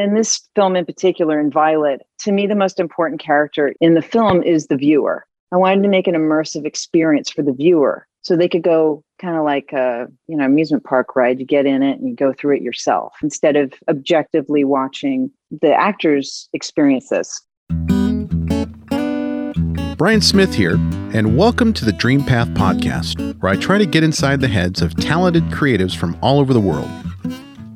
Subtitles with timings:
[0.00, 4.02] in this film in particular, in Violet, to me, the most important character in the
[4.02, 5.26] film is the viewer.
[5.52, 9.36] I wanted to make an immersive experience for the viewer so they could go kind
[9.36, 12.32] of like a you know amusement park ride you get in it and you go
[12.32, 17.40] through it yourself instead of objectively watching the actors experience this
[19.96, 20.76] Brian Smith here,
[21.12, 24.80] and welcome to the Dream Path podcast, where I try to get inside the heads
[24.80, 26.88] of talented creatives from all over the world.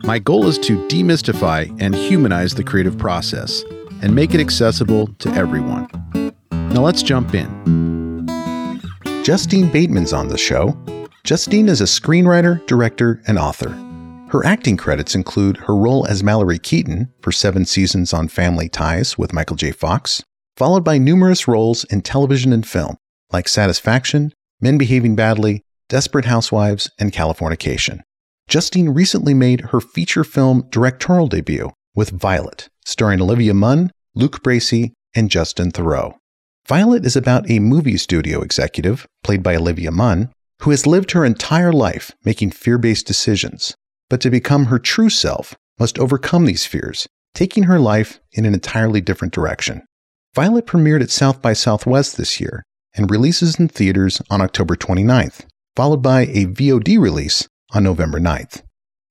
[0.04, 3.64] My goal is to demystify and humanize the creative process
[4.02, 5.88] and make it accessible to everyone.
[6.52, 8.26] Now let's jump in.
[9.24, 10.76] Justine Bateman's on the show.
[11.24, 13.70] Justine is a screenwriter, director, and author.
[14.28, 19.16] Her acting credits include her role as Mallory Keaton for seven seasons on Family Ties
[19.16, 19.72] with Michael J.
[19.72, 20.22] Fox,
[20.58, 22.98] followed by numerous roles in television and film,
[23.32, 28.02] like Satisfaction, Men Behaving Badly, Desperate Housewives, and Californication.
[28.48, 34.92] Justine recently made her feature film directorial debut with Violet, starring Olivia Munn, Luke Bracey,
[35.14, 36.14] and Justin Theroux.
[36.66, 40.30] Violet is about a movie studio executive, played by Olivia Munn,
[40.62, 43.74] who has lived her entire life making fear based decisions,
[44.08, 48.54] but to become her true self, must overcome these fears, taking her life in an
[48.54, 49.82] entirely different direction.
[50.34, 52.62] Violet premiered at South by Southwest this year
[52.94, 55.44] and releases in theaters on October 29th,
[55.76, 58.62] followed by a VOD release on November 9th.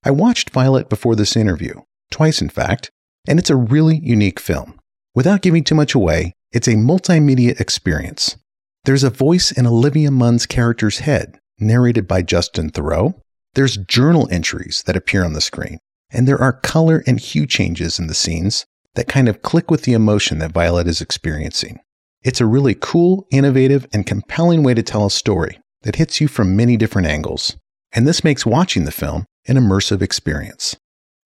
[0.03, 2.89] I watched Violet before this interview, twice in fact,
[3.27, 4.79] and it's a really unique film.
[5.15, 8.37] Without giving too much away, it's a multimedia experience.
[8.85, 13.13] There's a voice in Olivia Munn's character's head, narrated by Justin Theroux.
[13.53, 15.79] There's journal entries that appear on the screen,
[16.11, 19.83] and there are color and hue changes in the scenes that kind of click with
[19.83, 21.79] the emotion that Violet is experiencing.
[22.23, 26.27] It's a really cool, innovative, and compelling way to tell a story that hits you
[26.27, 27.57] from many different angles.
[27.93, 30.75] And this makes watching the film an immersive experience.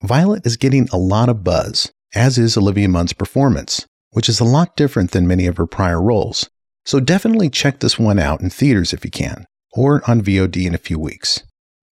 [0.03, 4.45] Violet is getting a lot of buzz, as is Olivia Munn's performance, which is a
[4.45, 6.49] lot different than many of her prior roles.
[6.85, 10.75] So definitely check this one out in theaters if you can, or on VOD in
[10.75, 11.43] a few weeks.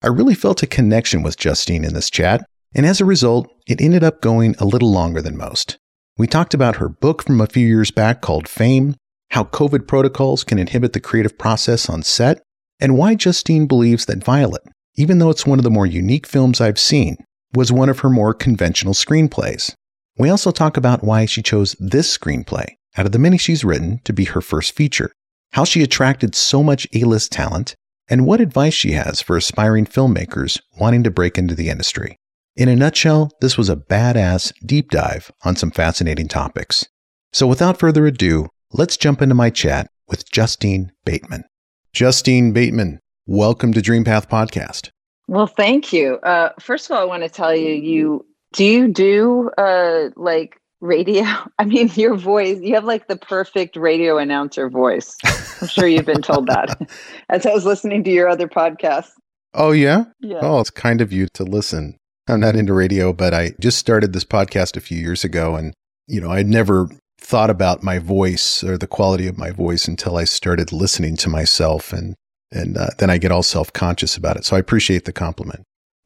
[0.02, 2.44] I really felt a connection with Justine in this chat,
[2.74, 5.78] and as a result, it ended up going a little longer than most.
[6.18, 8.96] We talked about her book from a few years back called Fame,
[9.30, 12.42] how COVID protocols can inhibit the creative process on set,
[12.82, 14.62] and why Justine believes that Violet,
[14.96, 17.16] even though it's one of the more unique films I've seen,
[17.54, 19.72] was one of her more conventional screenplays.
[20.18, 22.66] We also talk about why she chose this screenplay
[22.96, 25.12] out of the many she's written to be her first feature,
[25.52, 27.76] how she attracted so much A list talent,
[28.08, 32.16] and what advice she has for aspiring filmmakers wanting to break into the industry.
[32.56, 36.84] In a nutshell, this was a badass deep dive on some fascinating topics.
[37.32, 41.44] So without further ado, let's jump into my chat with Justine Bateman.
[41.92, 44.88] Justine Bateman, welcome to Dream Path Podcast.
[45.28, 46.14] Well, thank you.
[46.20, 50.56] Uh, first of all, I want to tell you, you do you do uh, like
[50.80, 51.24] radio?
[51.58, 55.14] I mean, your voice, you have like the perfect radio announcer voice.
[55.60, 56.80] I'm sure you've been told that
[57.28, 59.10] as I was listening to your other podcasts.
[59.52, 60.04] Oh, yeah?
[60.20, 60.38] Yeah.
[60.40, 61.98] Oh, it's kind of you to listen.
[62.26, 65.56] I'm not into radio, but I just started this podcast a few years ago.
[65.56, 65.74] And,
[66.06, 66.88] you know, I'd never
[67.32, 71.30] thought about my voice or the quality of my voice until I started listening to
[71.30, 71.90] myself.
[71.90, 72.14] And,
[72.50, 74.44] and uh, then I get all self conscious about it.
[74.44, 75.64] So I appreciate the compliment.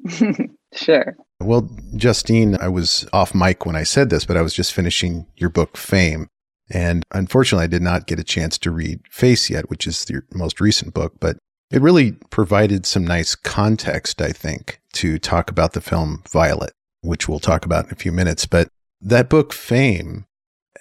[0.73, 1.17] sure.
[1.41, 5.27] Well, Justine, I was off mic when I said this, but I was just finishing
[5.35, 6.29] your book, Fame.
[6.71, 10.23] And unfortunately, I did not get a chance to read Face yet, which is your
[10.33, 11.15] most recent book.
[11.19, 11.39] But
[11.73, 16.71] it really provided some nice context, I think, to talk about the film Violet,
[17.01, 18.47] which we'll talk about in a few minutes.
[18.47, 18.69] But
[19.01, 20.26] that book, Fame,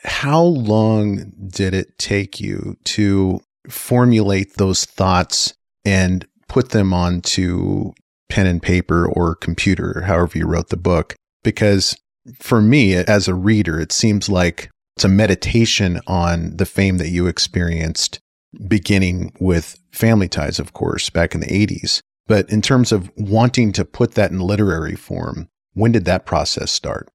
[0.06, 7.92] how long did it take you to formulate those thoughts and put them onto
[8.30, 11.16] pen and paper or computer, however you wrote the book?
[11.44, 11.96] Because
[12.40, 17.10] for me, as a reader, it seems like it's a meditation on the fame that
[17.10, 18.20] you experienced
[18.68, 22.00] beginning with family ties, of course, back in the 80s.
[22.28, 26.72] But in terms of wanting to put that in literary form, when did that process
[26.72, 27.10] start?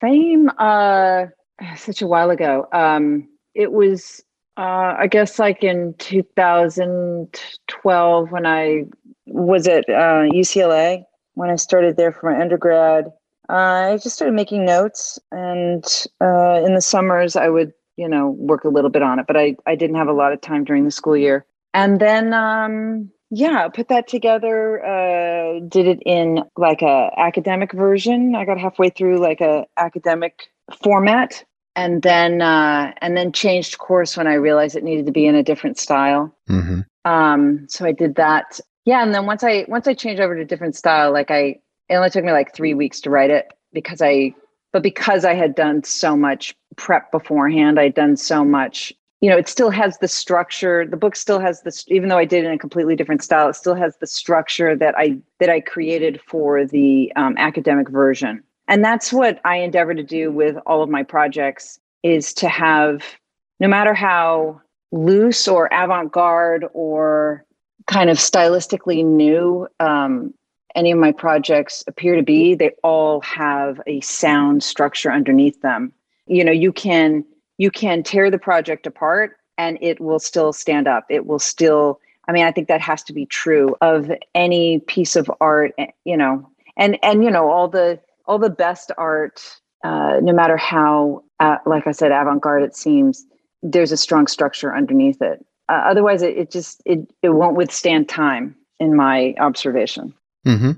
[0.00, 1.26] Fame, uh,
[1.76, 2.68] such a while ago.
[2.72, 4.22] Um, it was,
[4.56, 8.84] uh, I guess, like in 2012 when I
[9.26, 11.04] was at uh, UCLA,
[11.34, 13.12] when I started there for my undergrad.
[13.48, 15.84] I just started making notes, and
[16.20, 19.26] uh, in the summers, I would, you know, work a little bit on it.
[19.26, 22.32] But I, I didn't have a lot of time during the school year and then
[22.32, 28.58] um, yeah put that together uh, did it in like a academic version i got
[28.58, 30.50] halfway through like a academic
[30.82, 31.44] format
[31.76, 35.34] and then uh, and then changed course when i realized it needed to be in
[35.34, 36.80] a different style mm-hmm.
[37.10, 40.42] um, so i did that yeah and then once i once i changed over to
[40.42, 41.58] a different style like i
[41.88, 44.34] it only took me like three weeks to write it because i
[44.74, 49.38] but because I had done so much prep beforehand, I'd done so much you know,
[49.38, 50.86] it still has the structure.
[50.86, 53.48] The book still has this, even though I did it in a completely different style,
[53.48, 58.42] it still has the structure that I that I created for the um, academic version.
[58.68, 63.02] And that's what I endeavor to do with all of my projects is to have,
[63.60, 64.60] no matter how
[64.92, 67.44] loose or avant-garde or
[67.86, 70.32] kind of stylistically new um,
[70.74, 75.92] any of my projects appear to be, they all have a sound structure underneath them.
[76.26, 77.24] You know, you can
[77.58, 81.04] you can tear the project apart and it will still stand up.
[81.08, 85.14] It will still, I mean, I think that has to be true of any piece
[85.14, 89.42] of art, eh, you know, and, and, you know, all the, all the best art,
[89.84, 93.24] uh, no matter how, uh, like I said, avant-garde it seems,
[93.62, 95.44] there's a strong structure underneath it.
[95.68, 100.14] Uh, otherwise, it, it just it it won't withstand time, in my observation.
[100.46, 100.72] Mm-hmm.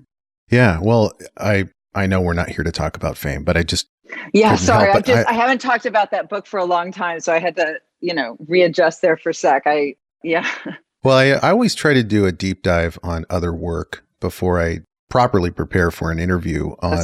[0.51, 0.79] Yeah.
[0.81, 3.89] Well, I I know we're not here to talk about fame, but I just
[4.33, 4.93] yeah, sorry.
[4.93, 7.41] I just I, I, haven't talked about that book for a long time, so I
[7.41, 9.63] had to, you know, readjust there for a sec.
[9.67, 10.49] I yeah.
[11.05, 14.81] Well, I, I always try to do a deep dive on other work before I
[15.17, 16.99] properly prepare for an interview on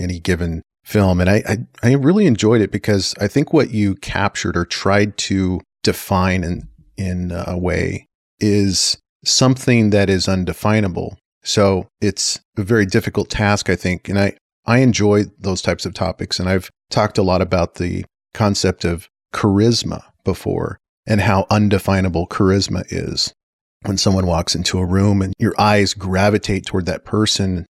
[0.00, 1.20] any given film.
[1.20, 5.18] And I, I, I really enjoyed it because I think what you captured or tried
[5.18, 8.06] to define in in a way
[8.38, 8.96] is
[9.26, 11.18] something that is undefinable.
[11.42, 14.08] So it's a very difficult task, I think.
[14.08, 16.40] And I, I enjoy those types of topics.
[16.40, 22.84] And I've talked a lot about the concept of charisma before and how undefinable charisma
[22.88, 23.34] is.
[23.84, 27.66] When someone walks into a room and your eyes gravitate toward that person,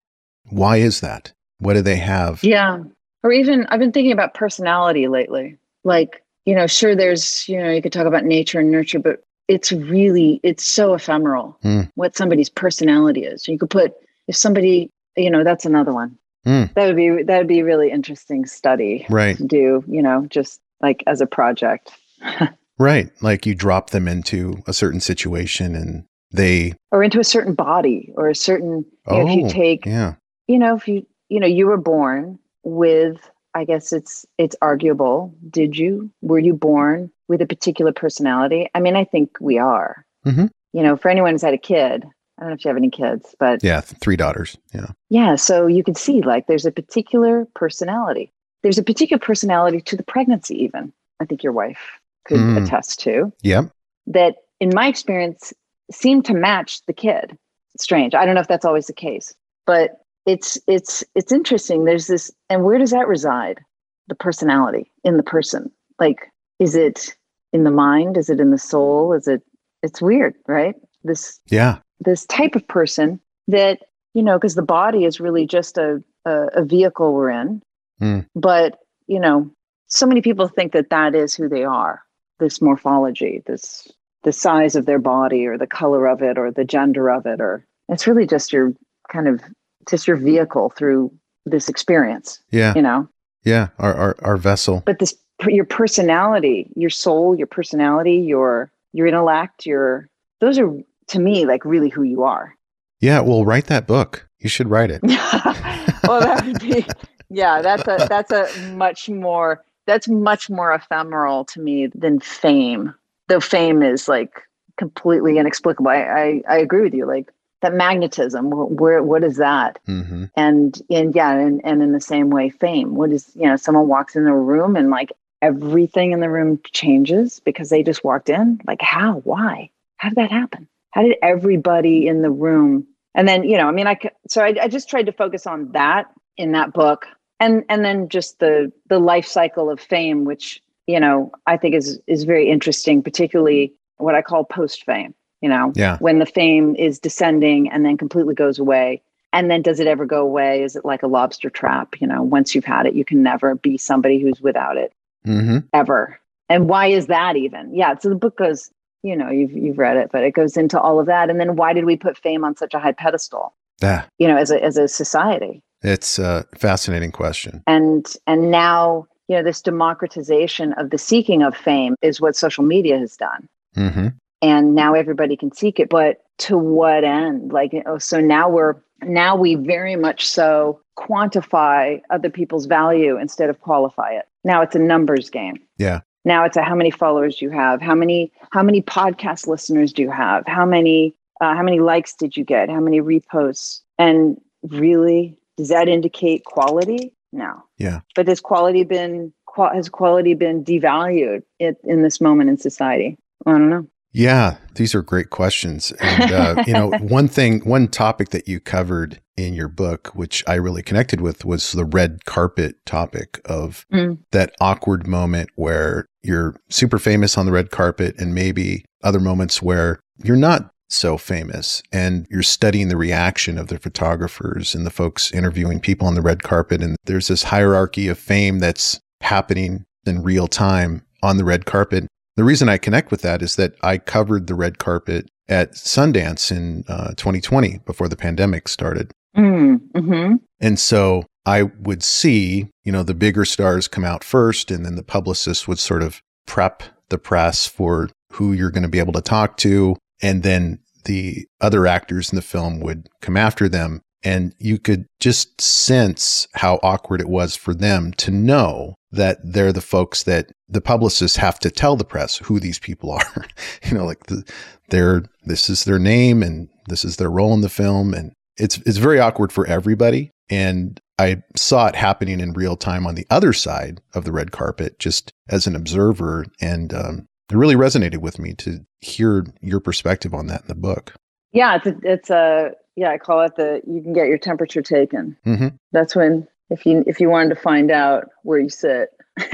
[0.49, 1.33] why is that?
[1.59, 2.43] What do they have?
[2.43, 2.83] Yeah.
[3.23, 5.57] Or even, I've been thinking about personality lately.
[5.83, 9.23] Like, you know, sure, there's, you know, you could talk about nature and nurture, but
[9.47, 11.91] it's really, it's so ephemeral mm.
[11.95, 13.47] what somebody's personality is.
[13.47, 13.93] You could put,
[14.27, 16.17] if somebody, you know, that's another one.
[16.45, 16.71] Mm.
[16.75, 19.35] That would be that would be a really interesting study right.
[19.35, 21.91] to do, you know, just like as a project.
[22.77, 23.09] right.
[23.21, 28.11] Like you drop them into a certain situation and they or into a certain body
[28.15, 30.15] or a certain oh, know, if you oh, take yeah.
[30.47, 35.33] you know, if you you know, you were born with I guess it's it's arguable.
[35.49, 36.11] Did you?
[36.21, 38.67] Were you born with a particular personality?
[38.75, 40.05] I mean, I think we are.
[40.25, 40.47] Mm-hmm.
[40.73, 42.03] You know, for anyone who's had a kid,
[42.37, 44.57] I don't know if you have any kids, but yeah, three daughters.
[44.73, 44.87] Yeah.
[45.09, 45.35] Yeah.
[45.35, 48.31] So you can see like there's a particular personality.
[48.61, 50.91] There's a particular personality to the pregnancy, even.
[51.21, 51.79] I think your wife
[52.25, 52.63] could mm.
[52.63, 53.31] attest to.
[53.41, 53.63] Yeah.
[54.07, 55.53] That in my experience
[55.91, 57.37] seemed to match the kid.
[57.77, 58.15] strange.
[58.15, 59.33] I don't know if that's always the case,
[59.65, 61.85] but it's it's it's interesting.
[61.85, 63.59] There's this and where does that reside?
[64.07, 65.71] The personality in the person.
[65.99, 67.15] Like, is it
[67.53, 68.17] in the mind?
[68.17, 69.13] Is it in the soul?
[69.13, 69.41] Is it
[69.83, 70.75] it's weird, right?
[71.03, 73.79] This yeah this type of person that
[74.13, 77.61] you know because the body is really just a, a, a vehicle we're in
[78.01, 78.25] mm.
[78.35, 79.49] but you know
[79.87, 82.01] so many people think that that is who they are
[82.39, 83.87] this morphology this
[84.23, 87.39] the size of their body or the color of it or the gender of it
[87.39, 88.73] or it's really just your
[89.09, 89.41] kind of
[89.89, 91.11] just your vehicle through
[91.45, 93.07] this experience yeah you know
[93.43, 95.15] yeah our our, our vessel but this
[95.47, 100.09] your personality your soul your personality your your intellect your
[100.39, 100.73] those are
[101.07, 102.55] to me like really who you are.
[102.99, 104.27] Yeah, well, write that book.
[104.39, 105.01] You should write it.
[105.03, 106.85] well, that would be
[107.29, 107.61] yeah.
[107.61, 112.93] That's a that's a much more that's much more ephemeral to me than fame.
[113.27, 114.41] Though fame is like
[114.77, 115.89] completely inexplicable.
[115.89, 117.05] I I, I agree with you.
[117.05, 118.51] Like that magnetism.
[118.51, 119.79] Where what is that?
[119.87, 120.25] Mm-hmm.
[120.35, 122.95] And and yeah, and and in the same way, fame.
[122.95, 123.55] What is you know?
[123.55, 125.11] Someone walks in the room and like
[125.41, 128.61] everything in the room changes because they just walked in.
[128.67, 129.21] Like how?
[129.23, 129.69] Why?
[129.97, 130.67] How did that happen?
[130.95, 134.55] how did everybody in the room and then you know i mean i so I,
[134.63, 137.05] I just tried to focus on that in that book
[137.39, 141.75] and and then just the the life cycle of fame which you know i think
[141.75, 145.13] is is very interesting particularly what i call post fame
[145.45, 145.71] you know?
[145.75, 145.97] Yeah.
[145.99, 149.03] when the fame is descending and then completely goes away.
[149.31, 150.63] And then does it ever go away?
[150.63, 152.01] Is it like a lobster trap?
[152.01, 154.91] You know once you've had it you can never be somebody who's without it.
[155.27, 155.59] Mm-hmm.
[155.71, 156.19] ever.
[156.49, 157.75] And why is that even?
[157.75, 158.71] Yeah so the book goes
[159.03, 161.29] you know you've you've read it but it goes into all of that.
[161.29, 163.53] And then why did we put fame on such a high pedestal?
[163.83, 164.05] Yeah.
[164.17, 167.63] You know as a as a society it's a fascinating question.
[167.67, 172.63] And and now you know this democratization of the seeking of fame is what social
[172.63, 173.47] media has done.
[173.75, 174.07] Mm-hmm.
[174.41, 177.51] and now everybody can seek it but to what end?
[177.51, 183.49] Like oh, so now we're now we very much so quantify other people's value instead
[183.49, 184.25] of qualify it.
[184.45, 185.59] Now it's a numbers game.
[185.77, 186.01] Yeah.
[186.23, 187.81] Now it's a how many followers do you have?
[187.81, 190.47] How many how many podcast listeners do you have?
[190.47, 192.69] How many uh, how many likes did you get?
[192.69, 193.81] How many reposts?
[193.99, 197.63] And really does that indicate quality no.
[197.77, 197.99] Yeah.
[198.15, 203.17] But has quality been qual- has quality been devalued it, in this moment in society?
[203.45, 203.85] I don't know.
[204.13, 205.91] Yeah, these are great questions.
[205.99, 210.41] And, uh, you know, one thing, one topic that you covered in your book, which
[210.47, 214.19] I really connected with, was the red carpet topic of Mm.
[214.31, 219.61] that awkward moment where you're super famous on the red carpet and maybe other moments
[219.61, 224.91] where you're not so famous and you're studying the reaction of the photographers and the
[224.91, 226.81] folks interviewing people on the red carpet.
[226.81, 232.07] And there's this hierarchy of fame that's happening in real time on the red carpet.
[232.35, 236.51] The reason I connect with that is that I covered the red carpet at Sundance
[236.51, 239.11] in uh, 2020 before the pandemic started.
[239.37, 244.71] Mm, hmm And so I would see, you know, the bigger stars come out first,
[244.71, 248.89] and then the publicist would sort of prep the press for who you're going to
[248.89, 249.95] be able to talk to.
[250.21, 254.01] And then the other actors in the film would come after them.
[254.23, 259.71] And you could just sense how awkward it was for them to know that they're
[259.71, 263.45] the folks that the publicists have to tell the press who these people are.
[263.85, 264.43] you know, like the,
[264.89, 268.13] they're, this is their name and this is their role in the film.
[268.13, 270.31] And it's, it's very awkward for everybody.
[270.49, 274.51] And I saw it happening in real time on the other side of the red
[274.51, 276.45] carpet, just as an observer.
[276.59, 280.75] And um, it really resonated with me to hear your perspective on that in the
[280.75, 281.13] book.
[281.51, 283.11] Yeah, it's a, it's a yeah.
[283.11, 285.37] I call it the you can get your temperature taken.
[285.43, 289.09] hmm That's when if you if you wanted to find out where you sit.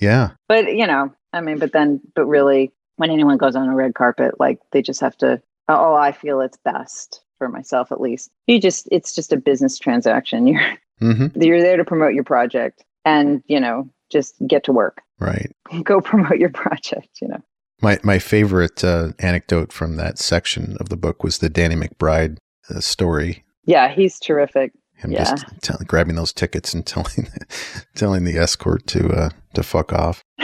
[0.00, 0.30] Yeah.
[0.48, 3.94] but you know, I mean, but then, but really, when anyone goes on a red
[3.94, 5.40] carpet, like they just have to.
[5.68, 8.30] Oh, I feel it's best for myself at least.
[8.46, 10.46] You just it's just a business transaction.
[10.48, 10.62] You're
[11.00, 15.02] hmm you're there to promote your project, and you know, just get to work.
[15.18, 15.50] Right.
[15.84, 17.08] Go promote your project.
[17.22, 17.40] You know.
[17.82, 22.38] My my favorite uh, anecdote from that section of the book was the Danny McBride
[22.70, 23.44] uh, story.
[23.64, 24.72] Yeah, he's terrific.
[24.94, 25.24] Him Yeah.
[25.24, 27.28] just tell, grabbing those tickets and telling
[27.94, 30.22] telling the escort to uh, to fuck off.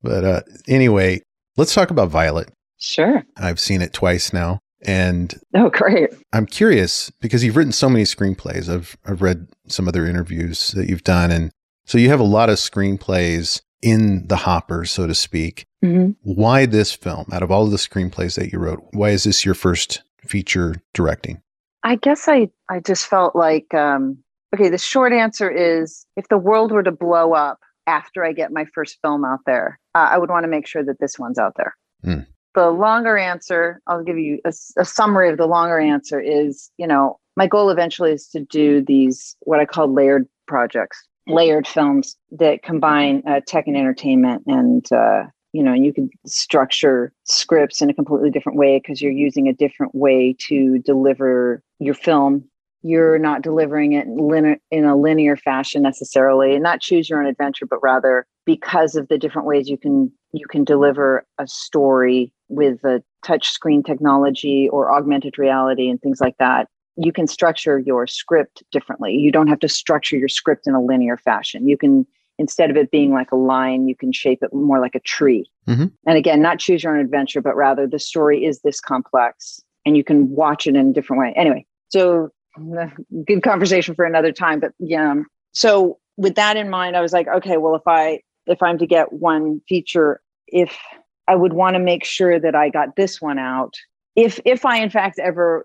[0.00, 1.22] But uh, anyway,
[1.56, 2.52] let's talk about Violet.
[2.78, 3.24] sure.
[3.36, 6.10] I've seen it twice now, and Oh, great.
[6.32, 8.72] I'm curious because you've written so many screenplays.
[8.72, 11.50] I've I've read some other interviews that you've done, and
[11.84, 15.66] so you have a lot of screenplays in the hopper, so to speak.
[15.82, 17.26] hmm Why this film?
[17.32, 20.76] Out of all of the screenplays that you wrote, why is this your first feature
[20.94, 21.42] directing?
[21.82, 24.18] I guess I I just felt like um,
[24.54, 24.68] okay.
[24.68, 28.66] The short answer is if the world were to blow up after I get my
[28.74, 31.54] first film out there, uh, I would want to make sure that this one's out
[31.56, 31.76] there.
[32.04, 32.20] Hmm.
[32.54, 37.18] The longer answer, I'll give you a summary of the longer answer is, you know,
[37.36, 42.62] my goal eventually is to do these what I call layered projects, layered films that
[42.62, 47.94] combine uh, tech and entertainment and uh, you know you can structure scripts in a
[47.94, 52.44] completely different way because you're using a different way to deliver your film.
[52.82, 57.26] You're not delivering it in, in a linear fashion necessarily and not choose your own
[57.26, 62.32] adventure but rather because of the different ways you can you can deliver a story
[62.48, 66.68] with a touch screen technology or augmented reality and things like that
[66.98, 69.14] you can structure your script differently.
[69.14, 71.68] You don't have to structure your script in a linear fashion.
[71.68, 72.06] You can
[72.38, 75.50] instead of it being like a line you can shape it more like a tree.
[75.68, 75.92] Mhm.
[76.06, 79.96] and again not choose your own adventure but rather the story is this complex and
[79.96, 81.32] you can watch it in a different way.
[81.36, 82.30] Anyway so
[83.26, 85.14] good conversation for another time but yeah.
[85.52, 88.86] So with that in mind i was like okay well if i if i'm to
[88.86, 90.76] get one feature if
[91.28, 93.74] i would want to make sure that i got this one out
[94.18, 95.64] if if i in fact ever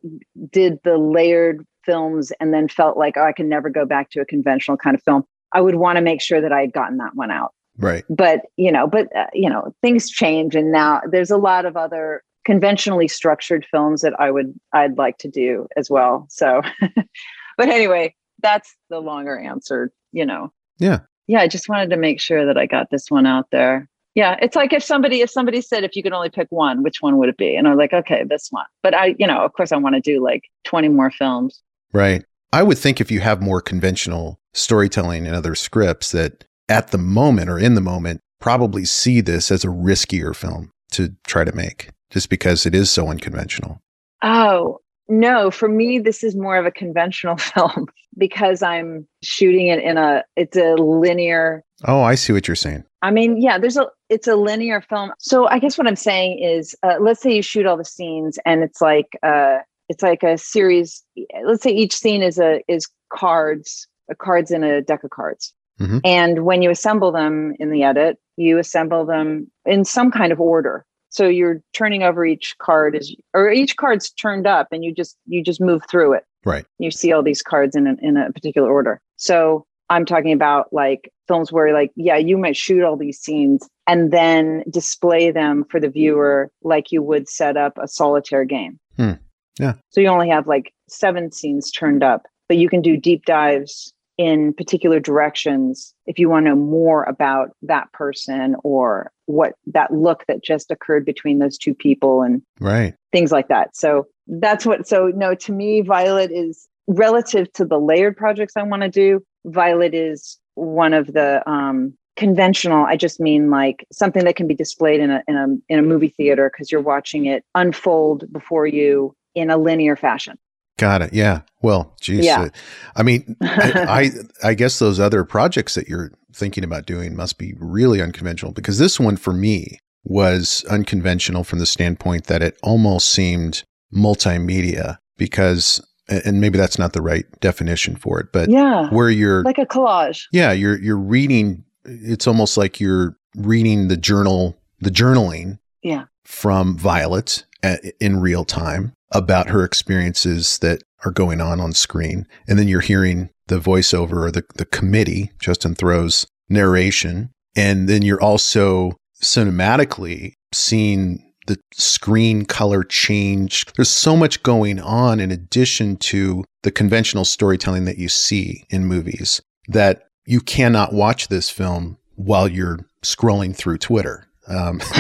[0.52, 4.22] did the layered films and then felt like oh, i can never go back to
[4.22, 6.98] a conventional kind of film i would want to make sure that i had gotten
[6.98, 8.04] that one out Right.
[8.10, 11.76] but you know but uh, you know things change and now there's a lot of
[11.76, 16.62] other conventionally structured films that i would i'd like to do as well so
[17.58, 21.00] but anyway that's the longer answer you know Yeah.
[21.28, 24.36] yeah i just wanted to make sure that i got this one out there yeah
[24.42, 27.18] it's like if somebody if somebody said if you could only pick one which one
[27.18, 29.72] would it be and i'm like okay this one but i you know of course
[29.72, 31.62] i want to do like 20 more films
[31.94, 32.26] Right.
[32.52, 36.98] I would think if you have more conventional storytelling in other scripts that at the
[36.98, 41.56] moment or in the moment probably see this as a riskier film to try to
[41.56, 43.80] make just because it is so unconventional.
[44.22, 44.80] Oh,
[45.10, 49.98] no, for me this is more of a conventional film because I'm shooting it in
[49.98, 52.84] a it's a linear Oh, I see what you're saying.
[53.02, 55.12] I mean, yeah, there's a it's a linear film.
[55.20, 58.40] So I guess what I'm saying is uh, let's say you shoot all the scenes
[58.46, 61.04] and it's like uh it's like a series
[61.46, 65.54] let's say each scene is a is cards, a cards in a deck of cards.
[65.80, 66.02] Mhm.
[66.06, 70.40] And when you assemble them in the edit, you assemble them in some kind of
[70.40, 70.86] order.
[71.14, 75.16] So you're turning over each card as or each card's turned up and you just
[75.28, 76.66] you just move through it Right.
[76.80, 79.00] you see all these cards in a, in a particular order.
[79.16, 83.68] So I'm talking about like films where like, yeah, you might shoot all these scenes
[83.88, 88.80] and then display them for the viewer like you would set up a solitaire game.
[88.98, 89.14] Hmm.
[89.60, 89.74] Yeah.
[89.90, 93.94] So you only have like seven scenes turned up, but you can do deep dives
[94.24, 99.94] in particular directions if you want to know more about that person or what that
[99.94, 102.94] look that just occurred between those two people and right.
[103.12, 103.76] things like that.
[103.76, 108.64] So that's what so no to me violet is relative to the layered projects i
[108.64, 114.24] want to do violet is one of the um conventional i just mean like something
[114.24, 117.26] that can be displayed in a in a in a movie theater because you're watching
[117.26, 120.38] it unfold before you in a linear fashion
[120.78, 121.14] Got it.
[121.14, 121.42] Yeah.
[121.62, 122.26] Well, geez.
[122.26, 122.42] Yeah.
[122.42, 122.50] uh,
[122.96, 124.12] I mean, I,
[124.44, 128.52] I I guess those other projects that you're thinking about doing must be really unconventional
[128.52, 133.64] because this one for me was unconventional from the standpoint that it almost seemed
[133.96, 139.44] multimedia because and maybe that's not the right definition for it, but yeah where you're
[139.44, 144.90] like a collage yeah, you're you're reading it's almost like you're reading the journal the
[144.90, 151.60] journaling yeah from Violet a- in real time about her experiences that are going on
[151.60, 152.28] on screen.
[152.48, 157.30] And then you're hearing the voiceover or the, the committee, Justin Theroux's narration.
[157.56, 163.66] And then you're also cinematically seeing the screen color change.
[163.76, 168.86] There's so much going on in addition to the conventional storytelling that you see in
[168.86, 174.28] movies that you cannot watch this film while you're scrolling through Twitter.
[174.48, 174.82] Um,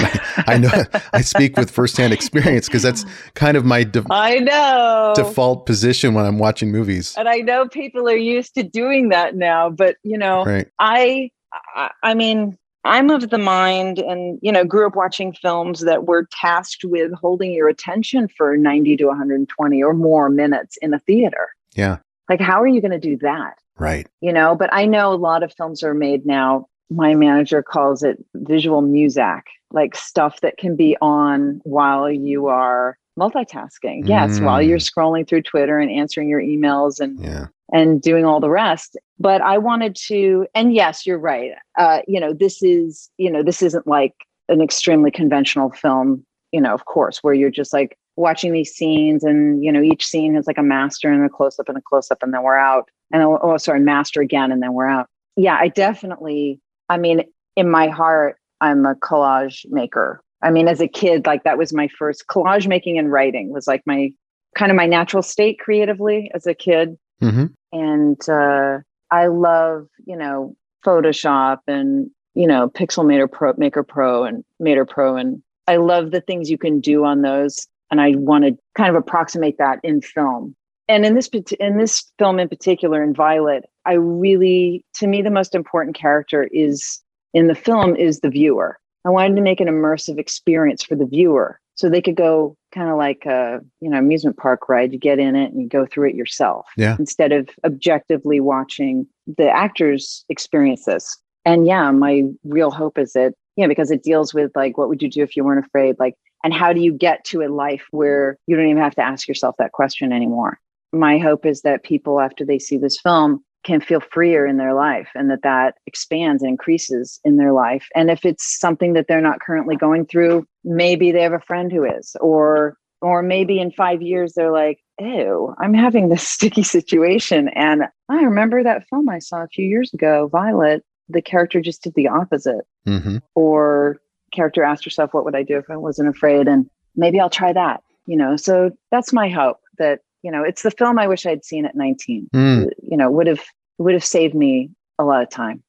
[0.47, 0.69] I know
[1.11, 5.13] I speak with firsthand experience because that's kind of my de- I know.
[5.15, 7.13] default position when I'm watching movies.
[7.17, 10.67] and I know people are used to doing that now, but you know, Right.
[10.79, 11.29] I,
[11.75, 16.05] I I mean, I'm of the mind and you know, grew up watching films that
[16.05, 20.99] were tasked with holding your attention for 90 to 120 or more minutes in a
[20.99, 21.49] theater.
[21.75, 21.97] Yeah.
[22.29, 23.55] Like how are you going to do that?
[23.77, 24.07] Right.
[24.21, 26.67] You know, but I know a lot of films are made now.
[26.89, 32.97] My manager calls it visual muzak, like stuff that can be on while you are
[33.19, 34.07] multitasking.
[34.07, 34.67] Yes, while Mm.
[34.67, 37.47] you're scrolling through Twitter and answering your emails and Yeah.
[37.71, 38.97] and doing all the rest.
[39.19, 41.53] But I wanted to, and yes, you're right.
[41.77, 44.13] Uh, you know, this is, you know, this isn't like
[44.49, 49.23] an extremely conventional film, you know, of course, where you're just like watching these scenes
[49.23, 51.81] and, you know, each scene has like a master and a close up and a
[51.81, 52.89] close up and then we're out.
[53.11, 55.07] And oh, oh, sorry, master again and then we're out.
[55.35, 57.23] Yeah, I definitely, I mean,
[57.55, 60.21] in my heart, I'm a collage maker.
[60.41, 63.67] I mean, as a kid, like that was my first collage making and writing was
[63.67, 64.11] like my
[64.55, 68.79] kind of my natural state creatively as a kid hmm and uh,
[69.11, 75.17] I love you know Photoshop and you know Pixelmator Pro, Maker Pro, and Mater Pro,
[75.17, 77.67] and I love the things you can do on those.
[77.91, 80.55] And I want to kind of approximate that in film.
[80.87, 81.27] And in this
[81.59, 86.47] in this film in particular, in Violet, I really, to me, the most important character
[86.51, 86.99] is
[87.33, 88.79] in the film is the viewer.
[89.05, 92.89] I wanted to make an immersive experience for the viewer, so they could go kind
[92.89, 94.93] of like a you know amusement park ride.
[94.93, 96.95] You get in it and you go through it yourself Yeah.
[96.99, 99.05] instead of objectively watching
[99.37, 101.17] the actors experience this.
[101.45, 105.01] And yeah, my real hope is that, yeah, because it deals with like, what would
[105.01, 105.97] you do if you weren't afraid?
[105.99, 109.01] Like, and how do you get to a life where you don't even have to
[109.01, 110.59] ask yourself that question anymore?
[110.93, 114.73] My hope is that people, after they see this film, can feel freer in their
[114.73, 117.87] life and that that expands and increases in their life.
[117.95, 121.71] And if it's something that they're not currently going through, maybe they have a friend
[121.71, 126.63] who is, or or maybe in five years they're like, ew, I'm having this sticky
[126.63, 127.49] situation.
[127.49, 130.83] And I remember that film I saw a few years ago, Violet.
[131.09, 132.65] The character just did the opposite.
[132.85, 133.97] hmm Or
[134.31, 136.47] character asked herself, what would I do if I wasn't afraid?
[136.47, 137.83] And maybe I'll try that.
[138.05, 141.45] You know, so that's my hope that, you know, it's the film I wish I'd
[141.45, 142.29] seen at 19.
[142.33, 142.69] Mm.
[142.81, 143.41] You know, would have
[143.77, 145.61] would have saved me a lot of time.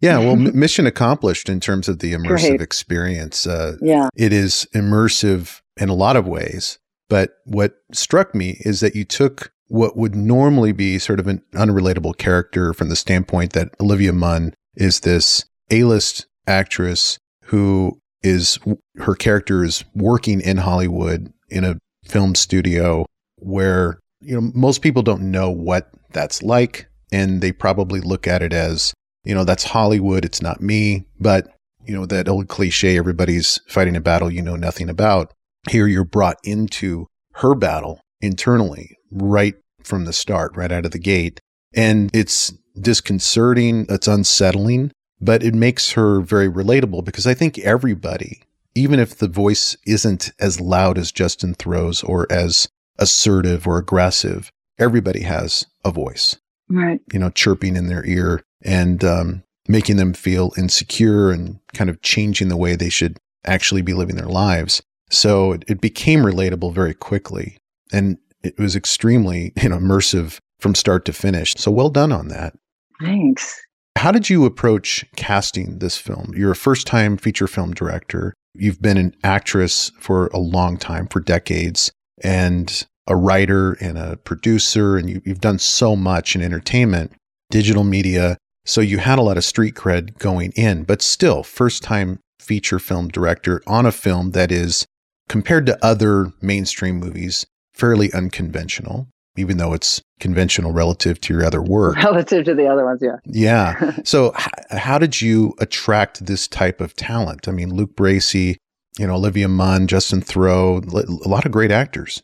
[0.00, 0.18] Yeah.
[0.18, 2.62] Well, mission accomplished in terms of the immersive Great.
[2.62, 3.46] experience.
[3.46, 4.08] Uh, Yeah.
[4.16, 6.78] it is immersive in a lot of ways.
[7.08, 11.42] But what struck me is that you took what would normally be sort of an
[11.52, 18.58] unrelatable character from the standpoint that Olivia Munn is this A list actress who is
[18.98, 23.04] her character is working in Hollywood in a film studio
[23.40, 28.42] where you know most people don't know what that's like and they probably look at
[28.42, 28.92] it as
[29.24, 31.06] you know that's Hollywood it's not me.
[31.20, 31.48] But
[31.84, 35.32] you know that old cliche everybody's fighting a battle you know nothing about
[35.70, 40.98] here you're brought into her battle internally right from the start right out of the
[40.98, 41.40] gate.
[41.74, 48.40] And it's disconcerting it's unsettling but it makes her very relatable because i think everybody
[48.78, 52.68] even if the voice isn't as loud as Justin Theroux's or as
[52.98, 56.36] assertive or aggressive everybody has a voice
[56.70, 57.00] Right.
[57.12, 62.02] you know chirping in their ear and um, making them feel insecure and kind of
[62.02, 64.82] changing the way they should actually be living their lives.
[65.10, 67.58] So it, it became relatable very quickly.
[67.92, 71.54] And it was extremely you know, immersive from start to finish.
[71.56, 72.54] So well done on that.
[73.00, 73.60] Thanks.
[73.96, 76.32] How did you approach casting this film?
[76.36, 78.34] You're a first time feature film director.
[78.54, 84.16] You've been an actress for a long time, for decades, and a writer and a
[84.18, 87.12] producer, and you, have done so much in entertainment,
[87.50, 88.36] digital media.
[88.66, 92.78] So you had a lot of street cred going in, but still, first time feature
[92.78, 94.86] film director on a film that is,
[95.28, 101.62] compared to other mainstream movies, fairly unconventional, even though it's conventional relative to your other
[101.62, 101.96] work.
[102.02, 103.16] Relative to the other ones, yeah.
[103.24, 103.96] Yeah.
[104.04, 107.46] so, h- how did you attract this type of talent?
[107.46, 108.56] I mean, Luke Bracey,
[108.98, 110.82] you know, Olivia Munn, Justin Theroux,
[111.24, 112.22] a lot of great actors.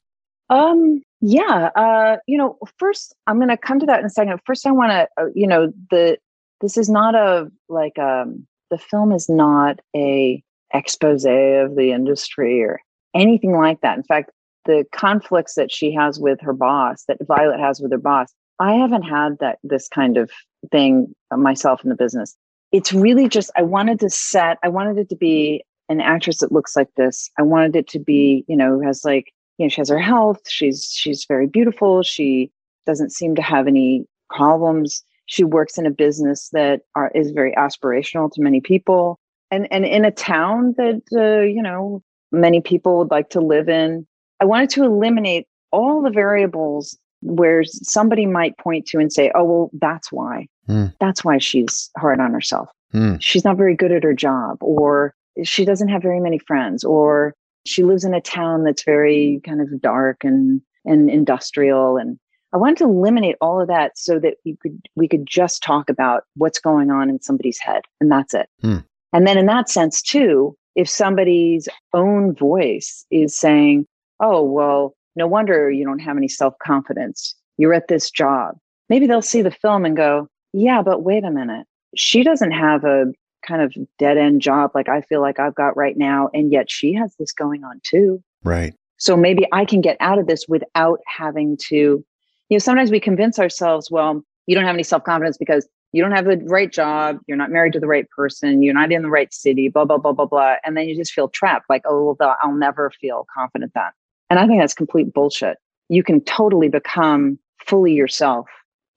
[0.51, 1.71] Um, yeah.
[1.75, 4.39] Uh, you know, first, I'm going to come to that in a second.
[4.45, 6.19] First, I want to, uh, you know, the
[6.61, 12.63] this is not a like um the film is not a expose of the industry
[12.63, 12.81] or
[13.15, 13.97] anything like that.
[13.97, 14.31] In fact,
[14.65, 18.75] the conflicts that she has with her boss, that Violet has with her boss, I
[18.75, 20.31] haven't had that this kind of
[20.71, 22.37] thing myself in the business.
[22.73, 26.53] It's really just I wanted to set, I wanted it to be an actress that
[26.53, 27.31] looks like this.
[27.39, 30.41] I wanted it to be, you know, has like, you know, she has her health,
[30.49, 32.51] she's she's very beautiful, she
[32.87, 35.03] doesn't seem to have any problems.
[35.27, 39.19] She works in a business that are, is very aspirational to many people
[39.51, 43.69] and and in a town that uh, you know many people would like to live
[43.69, 44.07] in
[44.41, 49.45] I wanted to eliminate all the variables where somebody might point to and say, oh,
[49.45, 50.47] well, that's why.
[50.69, 50.95] Mm.
[51.01, 52.69] That's why she's hard on herself.
[52.93, 53.17] Mm.
[53.21, 57.35] She's not very good at her job, or she doesn't have very many friends, or
[57.67, 61.97] she lives in a town that's very kind of dark and, and industrial.
[61.97, 62.19] And
[62.53, 65.89] I wanted to eliminate all of that so that we could we could just talk
[65.91, 67.83] about what's going on in somebody's head.
[68.01, 68.49] And that's it.
[68.63, 68.85] Mm.
[69.13, 73.87] And then in that sense, too, if somebody's own voice is saying,
[74.21, 77.35] oh, well, no wonder you don't have any self confidence.
[77.57, 78.57] You're at this job.
[78.89, 81.67] Maybe they'll see the film and go, yeah, but wait a minute.
[81.97, 83.07] She doesn't have a
[83.47, 86.29] kind of dead end job like I feel like I've got right now.
[86.35, 88.23] And yet she has this going on too.
[88.43, 88.75] Right.
[88.97, 92.05] So maybe I can get out of this without having to, you
[92.51, 96.13] know, sometimes we convince ourselves, well, you don't have any self confidence because you don't
[96.13, 99.09] have the right job, you're not married to the right person, you're not in the
[99.09, 100.57] right city, blah, blah, blah, blah, blah.
[100.65, 103.91] And then you just feel trapped like, oh, I'll never feel confident then.
[104.29, 105.57] And I think that's complete bullshit.
[105.89, 108.49] You can totally become fully yourself.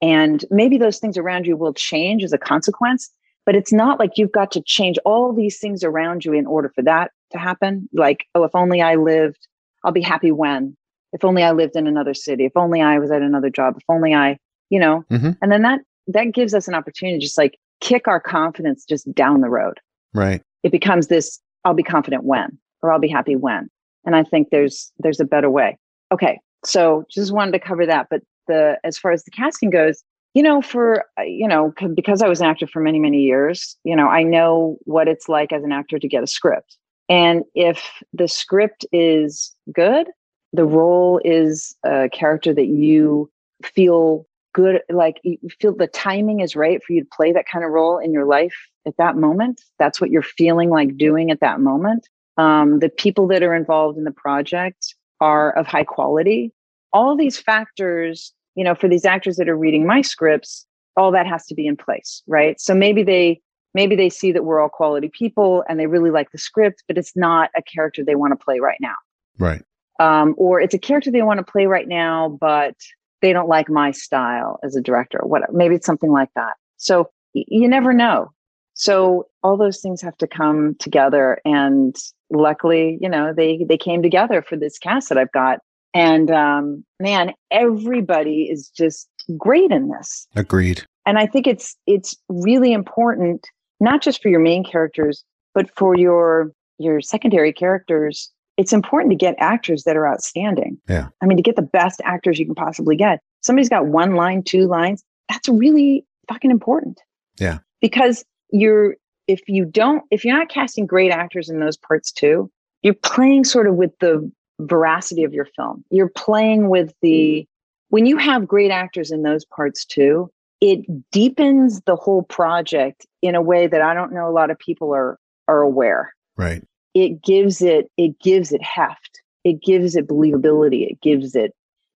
[0.01, 3.09] And maybe those things around you will change as a consequence,
[3.47, 6.69] but it's not like you've got to change all these things around you in order
[6.69, 7.89] for that to happen.
[7.93, 9.47] Like, oh, if only I lived,
[9.83, 10.77] I'll be happy when.
[11.13, 12.45] If only I lived in another city.
[12.45, 13.77] If only I was at another job.
[13.77, 14.37] If only I,
[14.69, 15.31] you know, mm-hmm.
[15.41, 15.79] and then that
[16.09, 19.79] that gives us an opportunity to just like kick our confidence just down the road.
[20.13, 20.43] Right.
[20.61, 23.69] It becomes this, I'll be confident when, or I'll be happy when
[24.07, 25.77] and i think there's there's a better way
[26.11, 30.03] okay so just wanted to cover that but the as far as the casting goes
[30.33, 33.77] you know for uh, you know because i was an actor for many many years
[33.83, 36.77] you know i know what it's like as an actor to get a script.
[37.09, 40.07] And if the script is good
[40.53, 43.29] the role is a character that you
[43.63, 47.63] feel good like you feel the timing is right for you to play that kind
[47.63, 48.55] of role in your life
[48.87, 49.61] at that moment.
[49.77, 52.07] That's what you're feeling like doing at that moment.
[52.37, 56.53] Um, the people that are involved in the project are of high quality.
[56.93, 60.65] All these factors, you know, for these actors that are reading my scripts,
[60.97, 62.59] all that has to be in place, right?
[62.59, 63.39] So maybe they
[63.75, 66.97] maybe they see that we're all quality people and they really like the script, but
[66.97, 68.95] it's not a character they want to play right now.
[69.37, 69.61] Right.
[69.99, 72.73] Um, or it's a character they want to play right now, but
[73.21, 75.19] they don't like my style as a director.
[75.21, 75.53] Whatever.
[75.53, 76.53] Maybe it's something like that.
[76.77, 78.31] So y- you never know.
[78.73, 81.39] So all those things have to come together.
[81.45, 81.95] And
[82.31, 85.59] luckily, you know, they they came together for this cast that I've got.
[85.97, 90.27] And um, man, everybody is just great in this.
[90.35, 90.83] Agreed.
[91.07, 93.47] And I think it's it's really important,
[93.79, 95.23] not just for your main characters,
[95.55, 98.31] but for your your secondary characters.
[98.57, 100.79] It's important to get actors that are outstanding.
[100.87, 101.09] Yeah.
[101.21, 103.19] I mean, to get the best actors you can possibly get.
[103.41, 105.03] Somebody's got one line, two lines.
[105.29, 106.99] That's really fucking important.
[107.39, 107.59] Yeah.
[107.81, 108.95] Because you're
[109.27, 112.51] if you don't if you're not casting great actors in those parts too
[112.83, 115.83] you're playing sort of with the veracity of your film.
[115.89, 117.47] You're playing with the
[117.89, 120.79] when you have great actors in those parts too it
[121.11, 124.93] deepens the whole project in a way that i don't know a lot of people
[124.93, 126.13] are are aware.
[126.35, 126.63] Right.
[126.93, 129.21] It gives it it gives it heft.
[129.43, 130.89] It gives it believability.
[130.89, 131.53] It gives it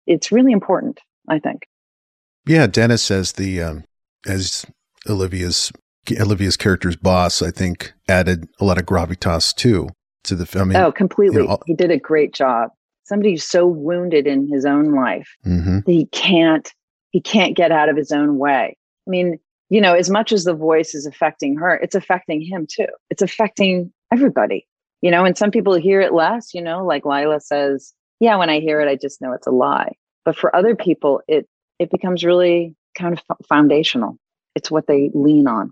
[0.07, 1.67] it's really important i think.
[2.47, 3.85] Yeah dennis says the um
[4.27, 4.67] as
[5.09, 5.73] Olivia's
[6.19, 9.91] Olivia's character's boss, I think, added a lot of gravitas too
[10.25, 10.75] to the film.
[10.77, 11.43] oh, completely.
[11.43, 12.71] You know, he did a great job.
[13.05, 15.79] Somebody who's so wounded in his own life mm-hmm.
[15.81, 16.73] that he can't
[17.11, 18.77] he can't get out of his own way.
[19.07, 22.67] I mean, you know, as much as the voice is affecting her, it's affecting him
[22.71, 22.87] too.
[23.11, 24.67] It's affecting everybody.
[25.03, 28.51] You know, and some people hear it less, you know, like Lila says, yeah, when
[28.51, 29.93] I hear it, I just know it's a lie.
[30.25, 34.19] But for other people, it it becomes really kind of foundational.
[34.55, 35.71] It's what they lean on.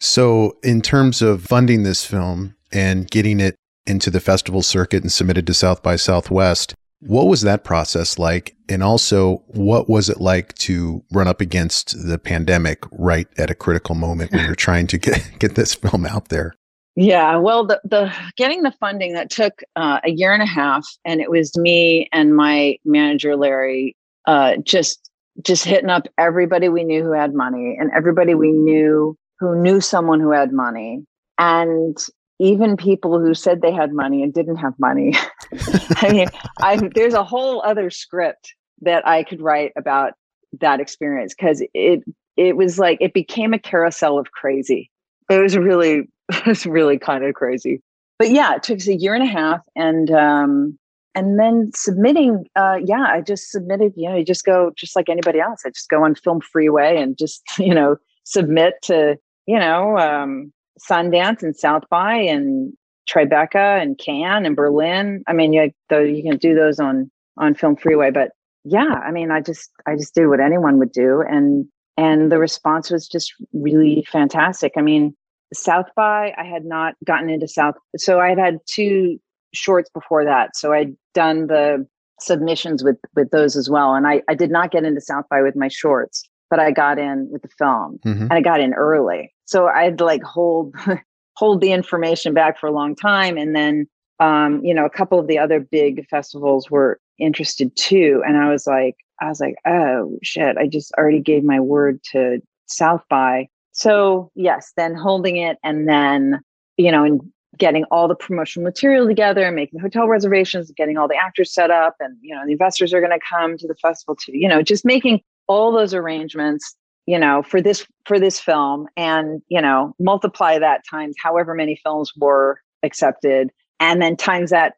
[0.00, 3.56] So, in terms of funding this film and getting it
[3.86, 8.56] into the festival circuit and submitted to South by Southwest, what was that process like?
[8.68, 13.54] And also, what was it like to run up against the pandemic right at a
[13.54, 16.54] critical moment when you're trying to get, get this film out there?
[16.98, 20.86] Yeah, well, the, the getting the funding that took uh, a year and a half,
[21.04, 23.94] and it was me and my manager Larry
[24.26, 25.10] uh, just
[25.42, 29.82] just hitting up everybody we knew who had money and everybody we knew who knew
[29.82, 31.04] someone who had money,
[31.36, 31.98] and
[32.38, 35.14] even people who said they had money and didn't have money.
[35.96, 40.12] I mean, I there's a whole other script that I could write about
[40.60, 42.02] that experience because it
[42.36, 44.90] it was like it became a carousel of crazy.
[45.30, 47.82] It was really it was really kind of crazy.
[48.18, 50.78] But yeah, it took us a year and a half and um
[51.14, 55.08] and then submitting uh yeah, I just submitted, you know, you just go just like
[55.08, 55.62] anybody else.
[55.64, 60.52] I just go on Film Freeway and just, you know, submit to, you know, um
[60.80, 62.72] Sundance and South by and
[63.08, 65.22] Tribeca and Cannes and Berlin.
[65.26, 68.30] I mean, you though you can do those on on Film Freeway, but
[68.64, 72.38] yeah, I mean, I just I just did what anyone would do, and and the
[72.38, 74.72] response was just really fantastic.
[74.76, 75.14] I mean,
[75.54, 79.18] South by I had not gotten into South, so I had had two
[79.54, 81.86] shorts before that, so I'd done the
[82.20, 85.42] submissions with with those as well, and I I did not get into South by
[85.42, 88.22] with my shorts, but I got in with the film, mm-hmm.
[88.22, 90.74] and I got in early, so I had to like hold
[91.36, 93.86] hold the information back for a long time, and then
[94.20, 98.50] um, you know a couple of the other big festivals were interested too, and I
[98.50, 103.02] was like I was like oh shit I just already gave my word to South
[103.08, 106.40] by so yes, then holding it and then,
[106.78, 107.20] you know, and
[107.58, 111.94] getting all the promotional material together, making hotel reservations, getting all the actors set up,
[112.00, 114.32] and you know, the investors are going to come to the festival too.
[114.34, 116.74] You know, just making all those arrangements,
[117.06, 121.76] you know, for this for this film, and you know, multiply that times however many
[121.82, 124.74] films were accepted, and then times that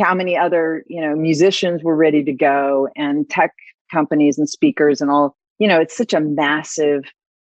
[0.00, 3.52] how many other you know musicians were ready to go, and tech
[3.90, 5.36] companies and speakers and all.
[5.58, 7.04] You know, it's such a massive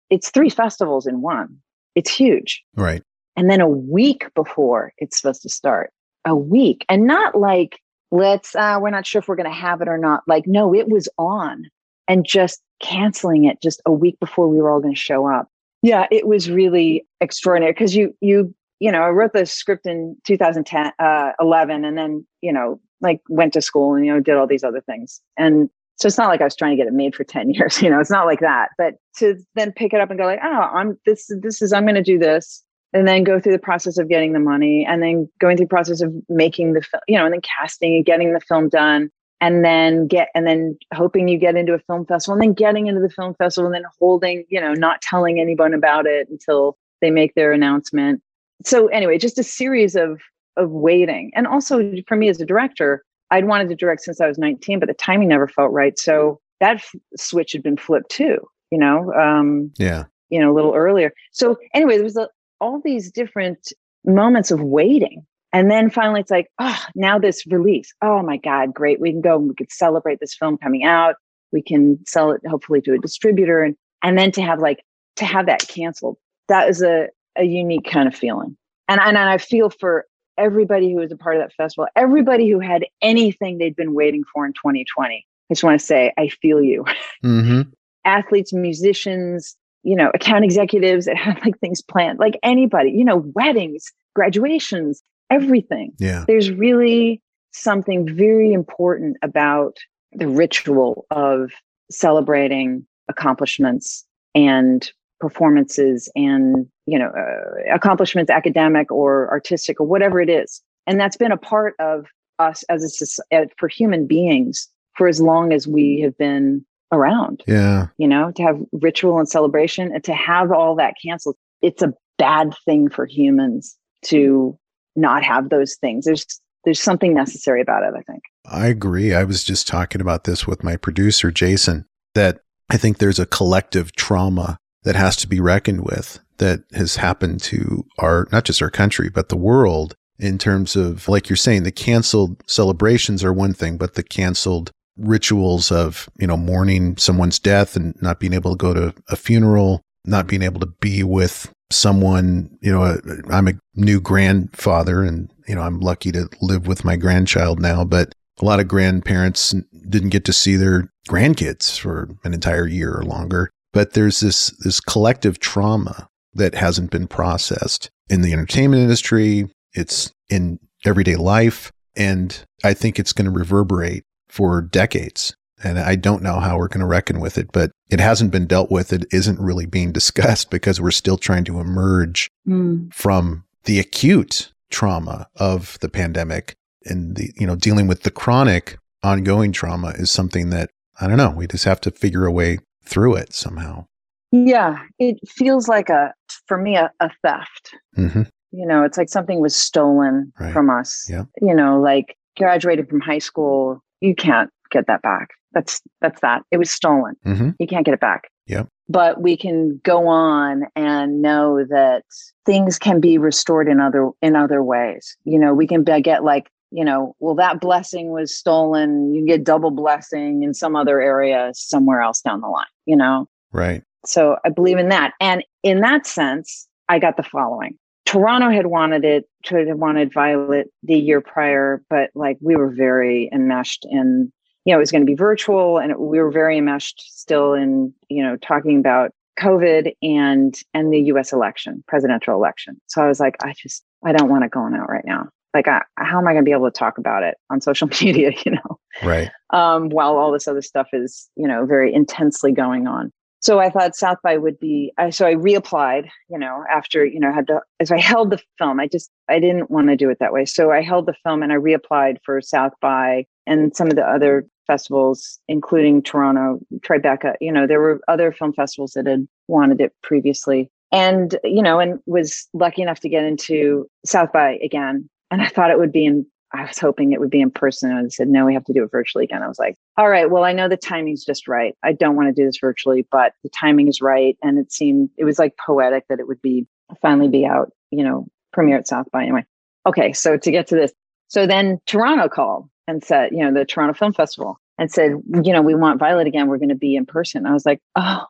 [0.09, 1.57] it's three festivals in one.
[1.95, 2.63] It's huge.
[2.75, 3.01] Right.
[3.35, 5.91] And then a week before it's supposed to start,
[6.25, 7.79] a week, and not like,
[8.11, 10.23] let's, uh, we're not sure if we're going to have it or not.
[10.27, 11.65] Like, no, it was on
[12.07, 15.49] and just canceling it just a week before we were all going to show up.
[15.81, 20.17] Yeah, it was really extraordinary because you, you, you know, I wrote the script in
[20.25, 24.35] 2010, uh, 11, and then, you know, like went to school and, you know, did
[24.35, 25.21] all these other things.
[25.37, 27.81] And so it's not like I was trying to get it made for 10 years,
[27.81, 28.69] you know, it's not like that.
[28.77, 31.83] But to then pick it up and go like, oh, I'm this, this is, I'm
[31.83, 32.63] going to do this.
[32.93, 35.69] And then go through the process of getting the money and then going through the
[35.69, 39.09] process of making the film, you know, and then casting and getting the film done.
[39.45, 42.87] And then get, and then hoping you get into a film festival and then getting
[42.87, 46.77] into the film festival and then holding, you know, not telling anyone about it until
[46.99, 48.23] they make their announcement.
[48.63, 50.19] So anyway, just a series of,
[50.57, 51.31] of waiting.
[51.35, 54.79] And also for me as a director, I'd wanted to direct since I was 19,
[54.79, 55.99] but the timing never felt right.
[55.99, 58.39] So that f- switch had been flipped too,
[58.71, 59.13] you know?
[59.13, 60.05] Um, yeah.
[60.29, 61.13] You know, a little earlier.
[61.31, 62.29] So anyway, there was a,
[62.59, 63.71] all these different
[64.05, 65.23] moments of waiting.
[65.55, 67.93] And then finally it's like, oh, now this release.
[68.01, 68.99] Oh my God, great.
[68.99, 71.15] We can go and we could celebrate this film coming out.
[71.53, 73.63] We can sell it hopefully to a distributor.
[73.63, 74.83] And, and then to have like,
[75.15, 76.17] to have that canceled,
[76.49, 78.57] that is a, a unique kind of feeling.
[78.89, 80.05] And, and I feel for
[80.37, 84.25] everybody who was a part of that festival, everybody who had anything they'd been waiting
[84.33, 85.15] for in 2020.
[85.15, 86.83] I just want to say, I feel you.
[87.23, 87.61] Mm-hmm.
[88.03, 93.31] Athletes, musicians, you know, account executives that had like things planned, like anybody, you know,
[93.33, 95.93] weddings, graduations, everything.
[95.99, 96.25] Yeah.
[96.27, 99.77] There's really something very important about
[100.11, 101.51] the ritual of
[101.89, 110.29] celebrating accomplishments and performances and you know uh, accomplishments academic or artistic or whatever it
[110.29, 112.05] is and that's been a part of
[112.39, 117.43] us as a uh, for human beings for as long as we have been around
[117.47, 121.81] yeah you know to have ritual and celebration and to have all that canceled it's
[121.81, 124.57] a bad thing for humans to
[124.95, 126.05] not have those things.
[126.05, 126.25] There's
[126.63, 128.23] there's something necessary about it i think.
[128.47, 129.13] I agree.
[129.13, 132.39] I was just talking about this with my producer jason that
[132.71, 137.41] i think there's a collective trauma that has to be reckoned with that has happened
[137.41, 141.63] to our, not just our country, but the world in terms of, like you're saying,
[141.63, 147.39] the canceled celebrations are one thing, but the canceled rituals of, you know, mourning someone's
[147.39, 151.03] death and not being able to go to a funeral, not being able to be
[151.03, 152.97] with someone, you know, uh,
[153.29, 157.83] I'm a new grandfather and, you know, I'm lucky to live with my grandchild now,
[157.83, 159.53] but a lot of grandparents
[159.89, 163.49] didn't get to see their grandkids for an entire year or longer.
[163.73, 169.49] But there's this, this collective trauma that hasn't been processed in the entertainment industry.
[169.73, 171.71] It's in everyday life.
[171.95, 175.35] And I think it's going to reverberate for decades.
[175.63, 178.45] And I don't know how we're going to reckon with it, but it hasn't been
[178.45, 178.91] dealt with.
[178.91, 182.93] It isn't really being discussed because we're still trying to emerge mm.
[182.93, 188.77] from the acute trauma of the pandemic and the, you know, dealing with the chronic
[189.01, 191.31] ongoing trauma is something that I don't know.
[191.31, 193.85] We just have to figure a way through it somehow.
[194.31, 196.13] Yeah, it feels like a,
[196.47, 197.75] for me, a, a theft.
[197.97, 198.23] Mm-hmm.
[198.51, 200.53] You know, it's like something was stolen right.
[200.53, 201.07] from us.
[201.09, 201.25] Yeah.
[201.41, 205.29] You know, like graduated from high school, you can't get that back.
[205.55, 206.43] That's that's that.
[206.51, 207.15] It was stolen.
[207.25, 207.51] Mm-hmm.
[207.59, 208.29] You can't get it back.
[208.45, 208.67] Yep.
[208.87, 212.03] But we can go on and know that
[212.45, 215.17] things can be restored in other in other ways.
[215.23, 219.13] You know, we can get like you know, well, that blessing was stolen.
[219.13, 223.29] You get double blessing in some other area somewhere else down the line, you know?
[223.53, 223.81] Right.
[224.05, 225.13] So I believe in that.
[225.21, 227.77] And in that sense, I got the following.
[228.05, 233.29] Toronto had wanted it, had wanted Violet the year prior, but like we were very
[233.33, 234.31] enmeshed in,
[234.65, 237.53] you know, it was going to be virtual and it, we were very enmeshed still
[237.53, 242.79] in, you know, talking about COVID and and the US election, presidential election.
[242.87, 245.29] So I was like, I just I don't want it going out right now.
[245.53, 247.87] Like I, how am i going to be able to talk about it on social
[248.01, 248.79] media you know?
[249.03, 249.29] Right.
[249.51, 253.11] Um, while all this other stuff is you know very intensely going on.
[253.41, 257.19] So i thought south by would be I, so i reapplied you know after you
[257.19, 258.79] know had to as i held the film.
[258.79, 260.45] I just i didn't want to do it that way.
[260.45, 264.03] So i held the film and i reapplied for south by and some of the
[264.03, 269.79] other festivals including toronto tribeca you know there were other film festivals that had wanted
[269.81, 275.09] it previously and you know and was lucky enough to get into south by again
[275.31, 277.91] and I thought it would be in, I was hoping it would be in person.
[277.91, 279.43] And I said, no, we have to do it virtually again.
[279.43, 281.75] I was like, all right, well, I know the timing's just right.
[281.83, 284.37] I don't want to do this virtually, but the timing is right.
[284.41, 286.67] And it seemed, it was like poetic that it would be
[287.01, 289.45] finally be out, you know, premiere at South by anyway.
[289.85, 290.13] Okay.
[290.13, 290.93] So to get to this,
[291.27, 295.11] so then Toronto called and said, you know, the Toronto Film Festival and said,
[295.43, 296.47] you know, we want Violet again.
[296.47, 297.45] We're going to be in person.
[297.45, 298.25] I was like, oh,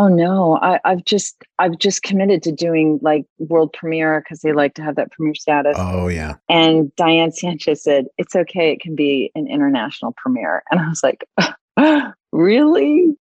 [0.00, 4.52] Oh no, I, have just I've just committed to doing like world premiere because they
[4.52, 5.76] like to have that premiere status.
[5.78, 6.36] Oh yeah.
[6.48, 11.02] And Diana Sanchez said it's okay, it can be an international premiere, and I was
[11.02, 11.24] like,
[12.32, 13.14] really,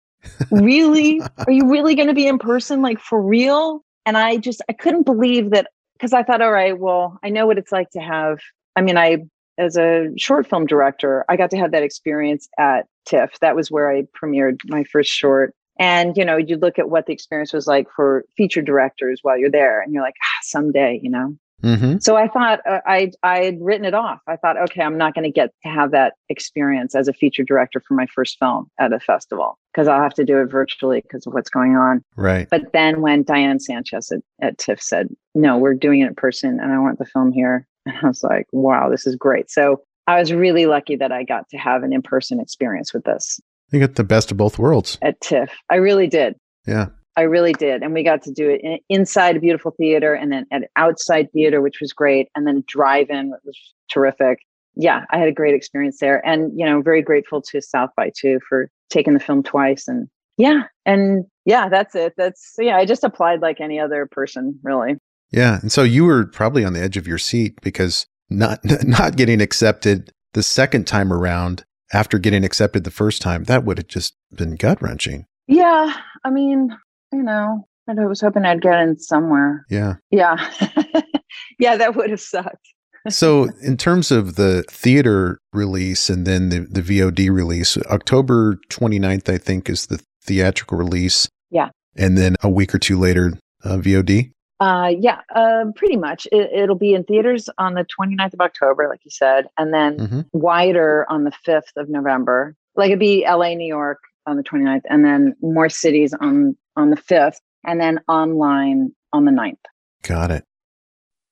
[0.52, 3.84] really, are you really going to be in person, like for real?
[4.06, 7.46] And I just I couldn't believe that because I thought, all right, well, I know
[7.46, 8.40] what it's like to have.
[8.78, 9.26] I mean, I
[9.60, 13.40] as a short film director, I got to have that experience at TIFF.
[13.42, 15.54] That was where I premiered my first short.
[15.78, 19.38] And you know you look at what the experience was like for feature directors while
[19.38, 21.36] you're there and you're like ah, someday you know?
[21.64, 21.98] Mm-hmm.
[22.00, 24.20] so i thought uh, i i had written it off.
[24.28, 27.44] I thought okay i'm not going to get to have that experience as a feature
[27.44, 31.02] director for my first film at a festival because i'll have to do it virtually
[31.02, 32.02] because of what's going on.
[32.16, 32.48] Right.
[32.50, 36.60] But then when diana sanchez at, at tiff said no we're doing it in person
[36.62, 39.82] and i want the film here and i was like wow this is great so
[40.10, 43.40] I was really lucky that I got to have an in person experience with this.
[43.72, 45.52] You got the best of both worlds at TIFF.
[45.70, 46.34] I really did.
[46.66, 46.88] Yeah.
[47.16, 47.84] I really did.
[47.84, 51.32] And we got to do it in, inside a beautiful theater and then at outside
[51.32, 52.28] theater, which was great.
[52.36, 54.40] And then drive in, which was terrific.
[54.76, 56.26] Yeah, I had a great experience there.
[56.26, 59.88] And, you know, very grateful to South by too for taking the film twice.
[59.88, 62.14] And yeah, and yeah, that's it.
[62.18, 64.96] That's, yeah, I just applied like any other person, really.
[65.32, 65.60] Yeah.
[65.62, 69.42] And so you were probably on the edge of your seat because not, not getting
[69.42, 74.16] accepted the second time around after getting accepted the first time, that would have just
[74.32, 75.26] been gut wrenching.
[75.48, 75.94] Yeah.
[76.24, 76.76] I mean,
[77.12, 79.66] you know, I was hoping I'd get in somewhere.
[79.70, 79.96] Yeah.
[80.12, 80.36] Yeah.
[81.60, 82.68] yeah, that would have sucked.
[83.10, 89.34] so, in terms of the theater release and then the, the VOD release, October 29th,
[89.34, 91.28] I think, is the theatrical release.
[91.50, 91.70] Yeah.
[91.96, 94.32] And then a week or two later, uh, VOD?
[94.60, 96.28] Uh, yeah, uh, pretty much.
[96.32, 99.98] It, will be in theaters on the 29th of October, like you said, and then
[99.98, 100.22] mm-hmm.
[100.34, 102.56] wider on the 5th of November.
[102.76, 106.90] Like it'd be LA, New York on the 29th, and then more cities on on
[106.90, 109.58] the 5th, and then online on the 9th.
[110.04, 110.44] Got it.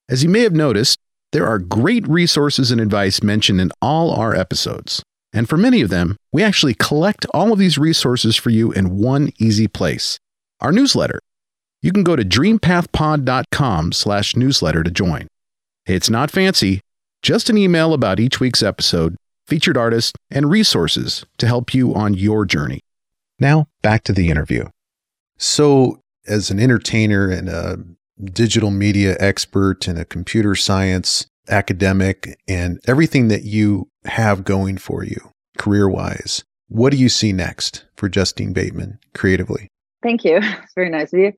[0.10, 1.00] As you may have noticed,
[1.34, 5.04] there are great resources and advice mentioned in all our episodes.
[5.34, 8.98] And for many of them, we actually collect all of these resources for you in
[8.98, 10.20] one easy place
[10.60, 11.20] our newsletter
[11.82, 15.28] you can go to dreampathpod.com slash newsletter to join.
[15.86, 16.82] It's not fancy,
[17.22, 19.16] just an email about each week's episode,
[19.48, 22.82] featured artists, and resources to help you on your journey.
[23.40, 24.66] Now, back to the interview.
[25.38, 27.78] So, as an entertainer and a
[28.24, 35.04] digital media expert and a computer science academic and everything that you have going for
[35.04, 39.70] you career wise, what do you see next for Justine Bateman creatively?
[40.04, 40.38] Thank you.
[40.64, 41.34] It's very nice of you.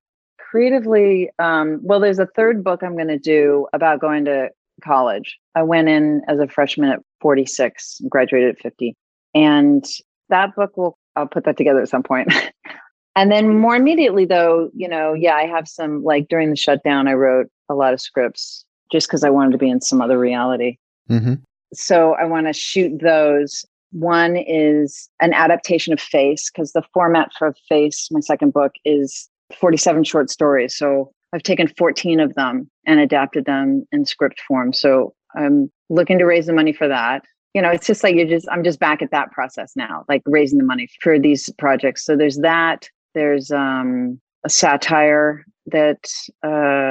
[0.50, 4.50] Creatively, um, well, there's a third book I'm going to do about going to
[4.84, 5.38] college.
[5.56, 8.96] I went in as a freshman at 46, graduated at 50.
[9.36, 9.86] And
[10.30, 12.34] that book will, I'll put that together at some point.
[13.16, 17.08] and then more immediately, though, you know, yeah, I have some, like during the shutdown,
[17.08, 20.18] I wrote a lot of scripts just because I wanted to be in some other
[20.18, 20.78] reality.
[21.10, 21.36] Mm-hmm.
[21.74, 23.66] So I want to shoot those.
[23.92, 29.30] One is an adaptation of Face, because the format for Face, my second book, is
[29.58, 30.76] 47 short stories.
[30.76, 34.74] So I've taken 14 of them and adapted them in script form.
[34.74, 37.24] So I'm looking to raise the money for that.
[37.54, 40.22] You know, it's just like you're just, I'm just back at that process now, like
[40.26, 42.06] raising the money for these projects.
[42.06, 42.88] So there's that.
[43.16, 46.06] There's um, a satire that
[46.44, 46.48] uh,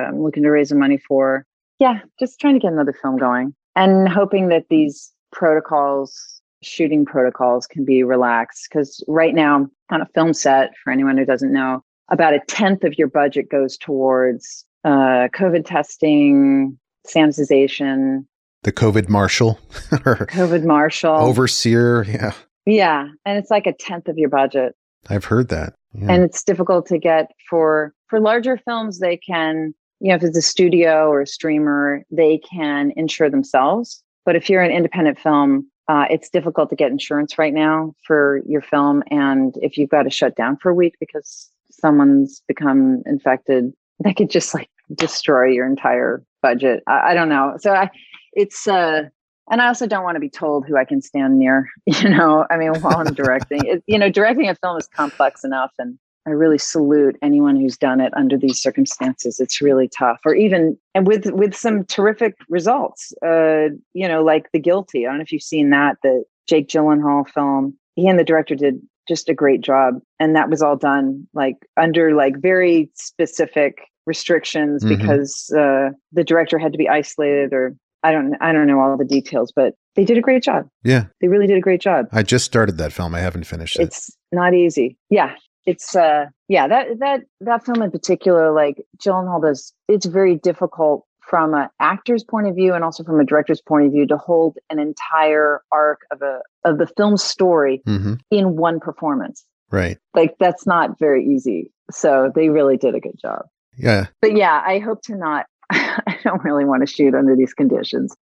[0.08, 1.44] I'm looking to raise the money for.
[1.78, 7.66] Yeah, just trying to get another film going and hoping that these protocols, shooting protocols,
[7.66, 8.66] can be relaxed.
[8.68, 12.84] Because right now, on a film set, for anyone who doesn't know, about a tenth
[12.84, 18.24] of your budget goes towards uh, COVID testing, sanitization.
[18.62, 19.58] The COVID marshal.
[19.70, 21.14] COVID marshal.
[21.14, 22.04] Overseer.
[22.04, 22.32] Yeah.
[22.66, 23.08] Yeah.
[23.24, 24.74] And it's like a tenth of your budget.
[25.08, 25.74] I've heard that.
[25.94, 26.08] Yeah.
[26.10, 30.36] And it's difficult to get for for larger films, they can, you know, if it's
[30.36, 34.02] a studio or a streamer, they can insure themselves.
[34.24, 38.42] But if you're an independent film, uh, it's difficult to get insurance right now for
[38.46, 39.02] your film.
[39.10, 44.16] And if you've got to shut down for a week because someone's become infected, that
[44.16, 46.82] could just like destroy your entire budget.
[46.86, 47.56] I, I don't know.
[47.60, 47.90] So I,
[48.32, 49.02] it's, uh,
[49.50, 51.68] and I also don't want to be told who I can stand near.
[51.86, 55.42] You know, I mean, while I'm directing, it, you know, directing a film is complex
[55.42, 59.40] enough, and I really salute anyone who's done it under these circumstances.
[59.40, 63.12] It's really tough, or even and with with some terrific results.
[63.24, 65.06] Uh, you know, like The Guilty.
[65.06, 67.76] I don't know if you've seen that, the Jake Gyllenhaal film.
[67.96, 71.56] He and the director did just a great job, and that was all done like
[71.76, 74.96] under like very specific restrictions mm-hmm.
[74.96, 78.96] because uh, the director had to be isolated or I don't I don't know all
[78.96, 80.68] the details, but they did a great job.
[80.84, 81.06] Yeah.
[81.20, 82.06] They really did a great job.
[82.12, 83.14] I just started that film.
[83.14, 83.82] I haven't finished it.
[83.82, 84.96] It's not easy.
[85.10, 85.34] Yeah.
[85.66, 91.04] It's uh yeah, that that that film in particular, like Gyllenhaal does it's very difficult
[91.28, 94.16] from an actor's point of view and also from a director's point of view to
[94.16, 98.14] hold an entire arc of a of the film's story mm-hmm.
[98.30, 99.44] in one performance.
[99.70, 99.98] Right.
[100.14, 101.72] Like that's not very easy.
[101.90, 103.46] So they really did a good job.
[103.76, 104.06] Yeah.
[104.20, 108.14] But yeah, I hope to not, I don't really want to shoot under these conditions.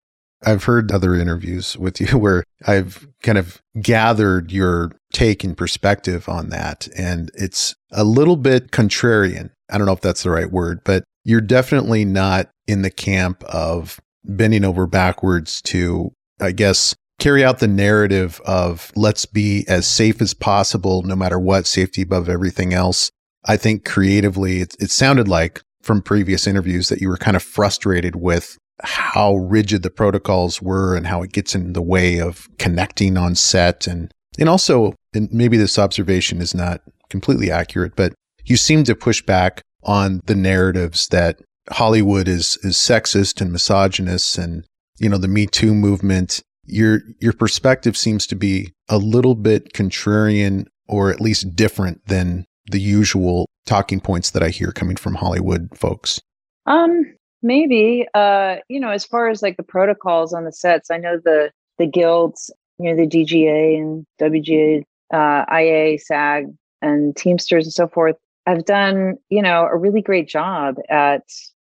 [0.47, 6.29] I've heard other interviews with you where I've kind of gathered your take and perspective
[6.29, 6.89] on that.
[6.97, 9.51] And it's a little bit contrarian.
[9.71, 13.43] I don't know if that's the right word, but you're definitely not in the camp
[13.45, 19.87] of bending over backwards to, I guess, carry out the narrative of let's be as
[19.87, 23.11] safe as possible, no matter what, safety above everything else.
[23.45, 27.43] I think creatively, it, it sounded like from previous interviews that you were kind of
[27.43, 32.49] frustrated with how rigid the protocols were and how it gets in the way of
[32.59, 33.87] connecting on set.
[33.87, 38.15] And, and also, and maybe this observation is not completely accurate, but
[38.45, 44.39] you seem to push back on the narratives that Hollywood is, is sexist and misogynist
[44.39, 44.65] and,
[44.99, 46.43] you know, the Me Too movement.
[46.67, 52.45] Your, your perspective seems to be a little bit contrarian or at least different than
[52.71, 56.21] the usual talking points that I hear coming from Hollywood folks?
[56.67, 57.05] Um,
[57.43, 58.07] maybe.
[58.15, 61.51] Uh, you know, as far as like the protocols on the sets, I know the
[61.79, 66.47] the guilds, you know, the DGA and WGA, uh, IA, SAG,
[66.83, 68.17] and Teamsters and so forth,
[68.47, 71.23] have done, you know, a really great job at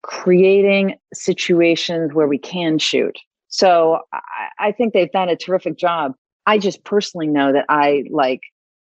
[0.03, 3.17] creating situations where we can shoot.
[3.49, 4.19] So I,
[4.59, 6.13] I think they've done a terrific job.
[6.45, 8.41] I just personally know that I like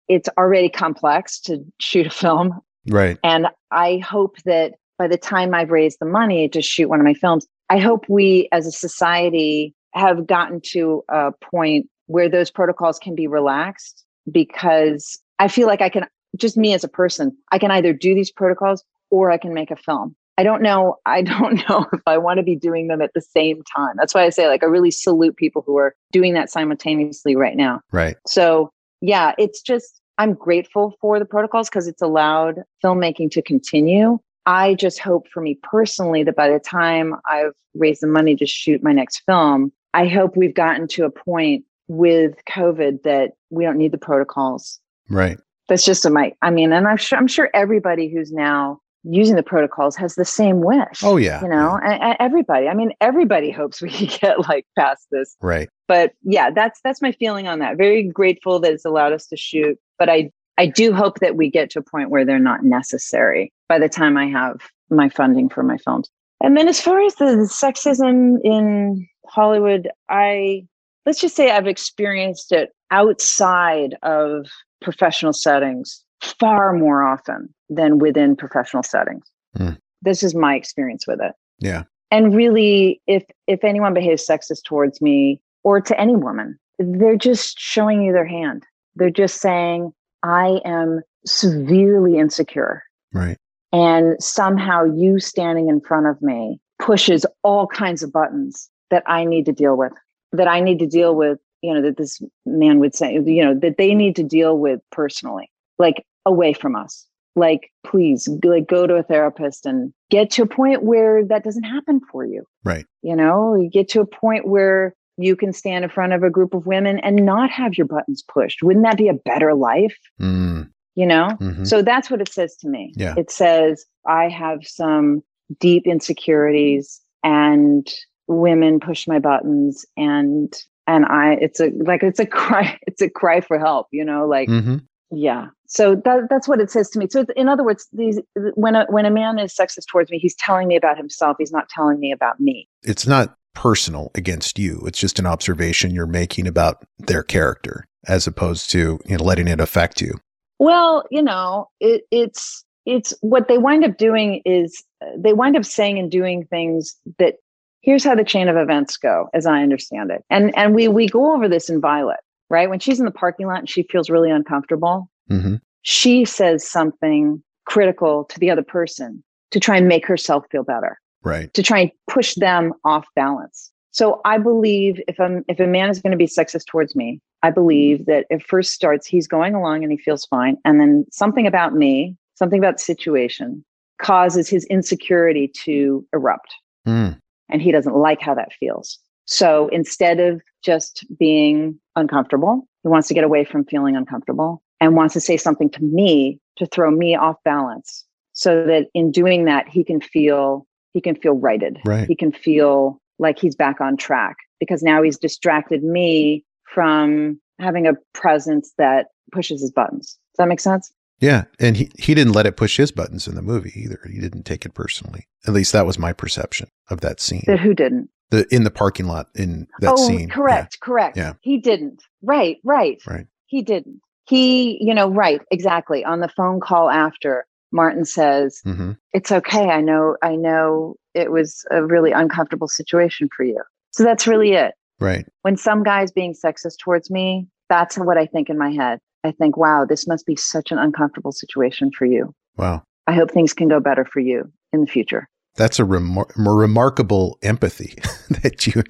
[0.08, 2.60] it's already complex to shoot a film.
[2.86, 3.18] Right.
[3.24, 7.04] And I hope that by the time I've raised the money to shoot one of
[7.04, 12.50] my films, I hope we as a society have gotten to a point where those
[12.50, 16.06] protocols can be relaxed because I feel like I can,
[16.36, 19.70] just me as a person, I can either do these protocols or I can make
[19.70, 20.16] a film.
[20.36, 20.96] I don't know.
[21.06, 23.94] I don't know if I want to be doing them at the same time.
[23.96, 27.56] That's why I say, like, I really salute people who are doing that simultaneously right
[27.56, 27.80] now.
[27.92, 28.16] Right.
[28.26, 34.18] So yeah, it's just, I'm grateful for the protocols because it's allowed filmmaking to continue.
[34.46, 38.46] I just hope for me personally that by the time I've raised the money to
[38.46, 43.64] shoot my next film, I hope we've gotten to a point with COVID that we
[43.64, 44.80] don't need the protocols.
[45.08, 45.38] Right.
[45.68, 46.32] That's just a my.
[46.42, 50.24] I mean, and I'm sure I'm sure everybody who's now using the protocols has the
[50.24, 51.02] same wish.
[51.02, 51.42] Oh yeah.
[51.42, 51.92] You know, yeah.
[51.92, 52.68] and, and everybody.
[52.68, 55.36] I mean, everybody hopes we can get like past this.
[55.40, 55.68] Right.
[55.86, 57.76] But yeah, that's that's my feeling on that.
[57.76, 61.50] Very grateful that it's allowed us to shoot, but I I do hope that we
[61.50, 64.60] get to a point where they're not necessary by the time I have
[64.90, 66.08] my funding for my films.
[66.42, 70.66] And then as far as the sexism in Hollywood, I
[71.06, 74.46] let's just say I've experienced it outside of
[74.84, 79.24] professional settings far more often than within professional settings.
[79.58, 79.78] Mm.
[80.02, 81.32] This is my experience with it.
[81.58, 81.84] Yeah.
[82.10, 87.58] And really if if anyone behaves sexist towards me or to any woman, they're just
[87.58, 88.64] showing you their hand.
[88.94, 92.84] They're just saying I am severely insecure.
[93.12, 93.38] Right.
[93.72, 99.24] And somehow you standing in front of me pushes all kinds of buttons that I
[99.24, 99.92] need to deal with,
[100.32, 103.54] that I need to deal with, you know, that this man would say, you know,
[103.54, 107.06] that they need to deal with personally, like away from us.
[107.36, 111.64] Like, please, like go to a therapist and get to a point where that doesn't
[111.64, 112.44] happen for you.
[112.64, 112.84] Right.
[113.02, 116.30] You know, you get to a point where you can stand in front of a
[116.30, 118.62] group of women and not have your buttons pushed.
[118.62, 119.96] Wouldn't that be a better life?
[120.20, 120.68] Mm.
[120.96, 121.28] You know?
[121.40, 121.66] Mhm.
[121.66, 122.92] So that's what it says to me.
[122.94, 123.14] Yeah.
[123.16, 125.22] It says, I have some
[125.60, 127.90] deep insecurities and
[128.28, 130.52] women push my buttons and
[130.86, 134.26] and I it's a like it's a cry it's a cry for help, you know,
[134.26, 134.76] like mm-hmm.
[135.10, 135.48] yeah.
[135.66, 137.08] So that that's what it says to me.
[137.10, 138.20] So in other words, these
[138.54, 141.36] when a when a man is sexist towards me, he's telling me about himself.
[141.38, 142.68] He's not telling me about me.
[142.82, 144.82] It's not personal against you.
[144.86, 149.48] It's just an observation you're making about their character as opposed to, you know, letting
[149.48, 150.14] it affect you.
[150.58, 154.84] Well, you know, it, it's it's what they wind up doing is
[155.16, 157.36] they wind up saying and doing things that
[157.84, 160.24] here's how the chain of events go, as I understand it.
[160.30, 162.20] And and we we go over this in Violet,
[162.50, 162.68] right?
[162.68, 165.56] When she's in the parking lot and she feels really uncomfortable, hmm
[165.86, 170.98] she says something critical to the other person to try and make herself feel better,
[171.22, 171.52] Right.
[171.52, 173.70] to try and push them off balance.
[173.90, 177.20] So I believe if I'm if a man is going to be sexist towards me,
[177.42, 181.04] I believe that it first starts he's going along and he feels fine, and then
[181.12, 183.62] something about me, something about the situation,
[184.00, 186.54] causes his insecurity to erupt,
[186.88, 187.18] Mm.
[187.48, 188.98] And he doesn't like how that feels.
[189.26, 194.94] So instead of just being uncomfortable, he wants to get away from feeling uncomfortable and
[194.96, 199.44] wants to say something to me to throw me off balance, so that in doing
[199.46, 202.06] that he can feel he can feel righted Right.
[202.06, 207.86] he can feel like he's back on track because now he's distracted me from having
[207.86, 210.18] a presence that pushes his buttons.
[210.32, 210.92] Does that make sense?
[211.20, 211.44] Yeah.
[211.58, 213.98] And he, he didn't let it push his buttons in the movie either.
[214.10, 215.26] He didn't take it personally.
[215.46, 217.44] At least that was my perception of that scene.
[217.46, 218.10] That who didn't?
[218.30, 220.28] The in the parking lot in that oh, scene.
[220.28, 221.16] correct, correct.
[221.16, 221.34] Yeah.
[221.42, 222.02] He didn't.
[222.22, 223.00] Right, right.
[223.06, 223.26] Right.
[223.46, 224.00] He didn't.
[224.26, 226.04] He, you know, right, exactly.
[226.04, 228.72] On the phone call after, Martin says, Yeah.
[228.74, 229.68] hmm "It's okay.
[229.68, 230.16] I know.
[230.22, 233.62] I know it was a really uncomfortable situation for you."
[233.92, 234.74] So that's really it.
[235.00, 235.26] Right.
[235.42, 239.00] when some guy's being sexist towards me, that's what I think in my head.
[239.24, 242.34] I think, wow, this must be such an uncomfortable situation for you.
[242.56, 242.82] Wow.
[243.06, 245.28] I hope things can go better for you in the future.
[245.56, 247.94] That's a remar- remarkable empathy
[248.42, 248.82] that you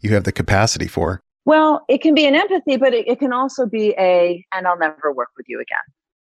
[0.00, 1.20] you have the capacity for.
[1.44, 4.78] Well, it can be an empathy, but it, it can also be a, and I'll
[4.78, 5.78] never work with you again.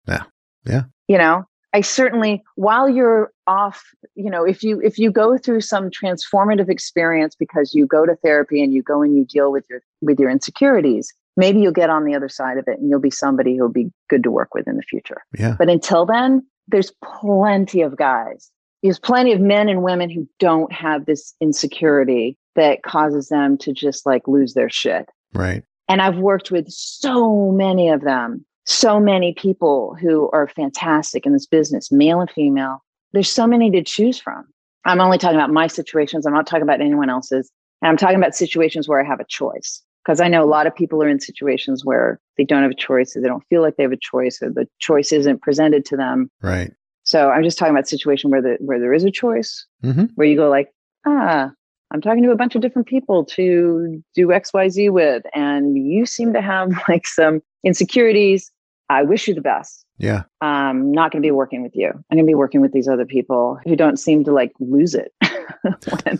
[0.07, 0.23] Yeah.
[0.71, 0.83] Yeah.
[1.09, 1.43] You know,
[1.73, 3.83] I certainly, while you're off,
[4.15, 8.15] you know, if you if you go through some transformative experience because you go to
[8.15, 11.89] therapy and you go and you deal with your with your insecurities, maybe you'll get
[11.89, 14.53] on the other side of it and you'll be somebody who'll be good to work
[14.53, 15.23] with in the future.
[15.37, 15.55] Yeah.
[15.57, 18.51] But until then, there's plenty of guys.
[18.83, 23.73] There's plenty of men and women who don't have this insecurity that causes them to
[23.73, 25.09] just like lose their shit.
[25.33, 25.63] Right.
[25.87, 31.33] And I've worked with so many of them, so many people who are fantastic in
[31.33, 32.83] this business, male and female.
[33.11, 34.45] There's so many to choose from.
[34.85, 36.25] I'm only talking about my situations.
[36.25, 37.51] I'm not talking about anyone else's.
[37.81, 39.81] And I'm talking about situations where I have a choice.
[40.09, 42.75] Because I know a lot of people are in situations where they don't have a
[42.75, 45.85] choice, or they don't feel like they have a choice, or the choice isn't presented
[45.85, 46.31] to them.
[46.41, 46.73] Right.
[47.03, 50.05] So I'm just talking about a situation where the where there is a choice, hmm
[50.15, 50.73] where you go like,
[51.05, 51.51] ah,
[51.91, 56.33] I'm talking to a bunch of different people to do XYZ with, and you seem
[56.33, 58.51] to have like some insecurities.
[58.89, 59.85] I wish you the best.
[59.99, 60.23] Yeah.
[60.41, 61.89] I'm not going to be working with you.
[61.89, 64.95] I'm going to be working with these other people who don't seem to like lose
[64.95, 65.13] it
[66.03, 66.19] when,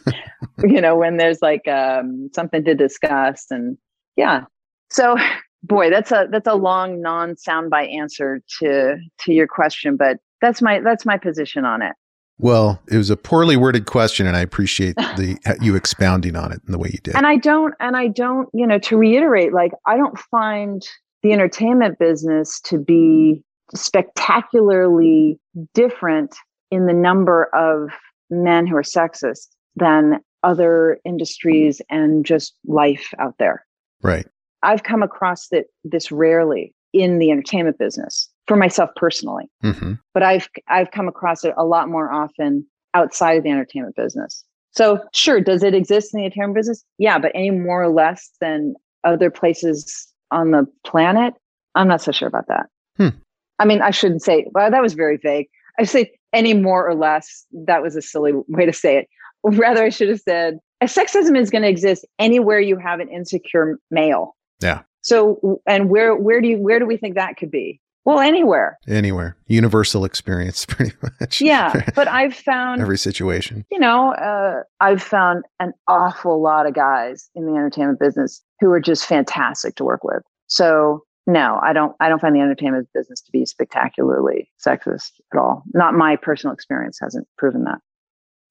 [0.72, 3.46] you know, when there's like um, something to discuss.
[3.50, 3.78] And
[4.16, 4.44] yeah,
[4.90, 5.18] so
[5.64, 10.62] boy, that's a that's a long non soundbite answer to to your question, but that's
[10.62, 11.96] my that's my position on it.
[12.38, 16.62] Well, it was a poorly worded question, and I appreciate the you expounding on it
[16.66, 17.16] in the way you did.
[17.16, 20.82] And I don't, and I don't, you know, to reiterate, like I don't find
[21.22, 23.44] the entertainment business to be
[23.76, 25.38] spectacularly
[25.74, 26.36] different
[26.72, 27.90] in the number of
[28.30, 33.66] men who are sexist than other industries and just life out there.
[34.02, 34.28] Right.
[34.64, 39.46] I've come across that this rarely in the entertainment business for myself personally.
[39.64, 39.94] Mm-hmm.
[40.14, 44.44] But I've I've come across it a lot more often outside of the entertainment business.
[44.72, 46.84] So sure, does it exist in the entertainment business?
[46.98, 51.34] Yeah, but any more or less than other places on the planet,
[51.76, 52.68] I'm not so sure about that.
[52.98, 53.18] Hmm.
[53.60, 54.46] I mean, I shouldn't say.
[54.52, 55.48] Well, that was very vague.
[55.80, 57.46] I say any more or less.
[57.52, 59.08] That was a silly way to say it.
[59.44, 63.80] Rather, I should have said sexism is going to exist anywhere you have an insecure
[63.92, 64.36] male.
[64.62, 64.82] Yeah.
[65.02, 67.80] So, and where where do you where do we think that could be?
[68.06, 68.80] Well, anywhere.
[68.88, 69.36] Anywhere.
[69.48, 71.42] Universal experience, pretty much.
[71.42, 71.86] Yeah.
[71.96, 73.66] But I've found every situation.
[73.72, 78.72] You know, uh, I've found an awful lot of guys in the entertainment business who
[78.72, 80.24] are just fantastic to work with.
[80.48, 85.39] So no, I don't I don't find the entertainment business to be spectacularly sexist at
[85.39, 85.63] all.
[85.74, 87.80] Not my personal experience hasn't proven that.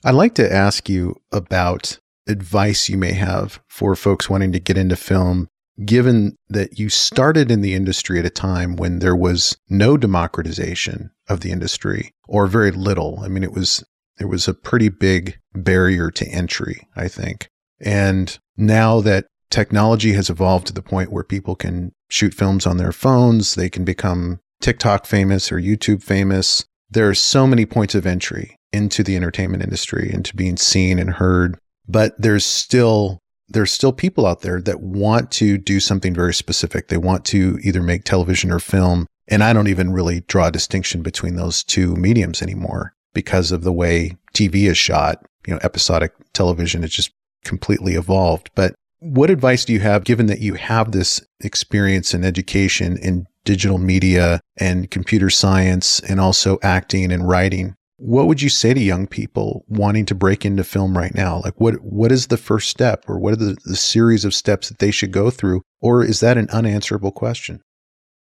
[0.04, 1.98] I'd like to ask you about
[2.28, 5.48] advice you may have for folks wanting to get into film
[5.84, 11.10] given that you started in the industry at a time when there was no democratization
[11.28, 13.20] of the industry or very little.
[13.22, 13.84] I mean, it was,
[14.18, 17.48] there was a pretty big barrier to entry, I think.
[17.80, 22.76] And now that technology has evolved to the point where people can shoot films on
[22.76, 26.64] their phones, they can become TikTok famous or YouTube famous.
[26.90, 31.10] There are so many points of entry into the entertainment industry, into being seen and
[31.10, 31.58] heard.
[31.86, 33.20] But there's still
[33.50, 36.88] there's still people out there that want to do something very specific.
[36.88, 39.06] They want to either make television or film.
[39.26, 43.62] And I don't even really draw a distinction between those two mediums anymore because of
[43.62, 45.24] the way TV is shot.
[45.46, 47.10] You know, episodic television has just
[47.44, 48.50] completely evolved.
[48.54, 53.26] But what advice do you have, given that you have this experience and education in
[53.44, 57.74] digital media and computer science and also acting and writing?
[57.96, 61.40] What would you say to young people wanting to break into film right now?
[61.44, 64.68] Like what what is the first step or what are the, the series of steps
[64.68, 65.62] that they should go through?
[65.80, 67.60] Or is that an unanswerable question?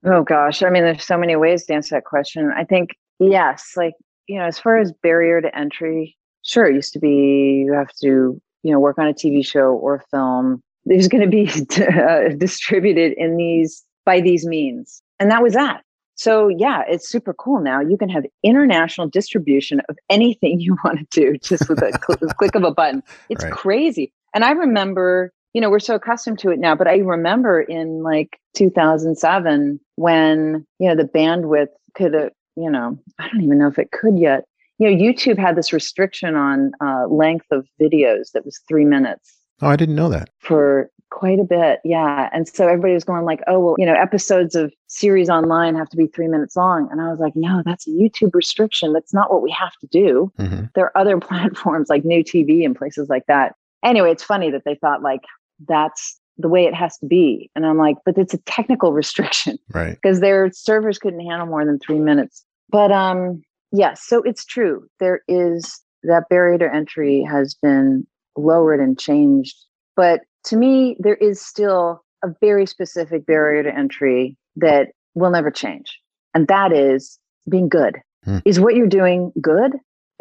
[0.04, 0.62] Oh gosh.
[0.62, 2.52] I mean, there's so many ways to answer that question.
[2.56, 2.90] I think
[3.20, 3.94] yes, like,
[4.26, 7.92] you know, as far as barrier to entry, sure, it used to be you have
[8.02, 10.60] to, you know, work on a TV show or film.
[10.84, 11.48] There's going to be
[12.00, 15.02] uh, distributed in these by these means.
[15.20, 15.82] And that was that.
[16.14, 17.80] So yeah, it's super cool now.
[17.80, 22.30] You can have international distribution of anything you want to do just with a cl-
[22.38, 23.02] click of a button.
[23.28, 23.52] It's right.
[23.52, 24.12] crazy.
[24.34, 28.02] And I remember, you know, we're so accustomed to it now, but I remember in
[28.02, 33.68] like 2007 when, you know, the bandwidth could have, you know, I don't even know
[33.68, 34.44] if it could yet.
[34.82, 39.32] You know, YouTube had this restriction on uh, length of videos that was three minutes.
[39.60, 40.30] Oh, I didn't know that.
[40.40, 42.30] For Quite a bit, yeah.
[42.32, 45.90] And so everybody was going like, "Oh, well, you know, episodes of series online have
[45.90, 48.94] to be three minutes long." And I was like, "No, that's a YouTube restriction.
[48.94, 50.64] That's not what we have to do." Mm-hmm.
[50.74, 53.54] There are other platforms like New TV and places like that.
[53.84, 55.20] Anyway, it's funny that they thought like
[55.68, 59.58] that's the way it has to be, and I'm like, "But it's a technical restriction,
[59.74, 59.98] right?
[60.02, 63.42] Because their servers couldn't handle more than three minutes." But um,
[63.72, 64.86] yes, so it's true.
[65.00, 68.06] There is that barrier to entry has been
[68.36, 69.56] lowered and changed,
[69.96, 75.50] but to me, there is still a very specific barrier to entry that will never
[75.50, 75.98] change.
[76.34, 77.18] And that is
[77.48, 77.98] being good.
[78.24, 78.38] Hmm.
[78.44, 79.72] Is what you're doing good?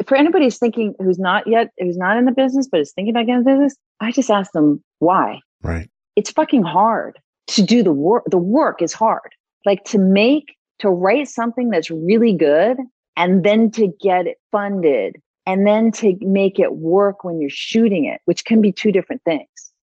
[0.06, 3.14] For anybody who's thinking who's not yet, who's not in the business, but is thinking
[3.14, 5.40] about getting in the business, I just ask them why.
[5.62, 5.88] Right.
[6.16, 8.24] It's fucking hard to do the work.
[8.26, 9.30] The work is hard.
[9.64, 12.78] Like to make, to write something that's really good
[13.16, 18.04] and then to get it funded and then to make it work when you're shooting
[18.04, 19.48] it, which can be two different things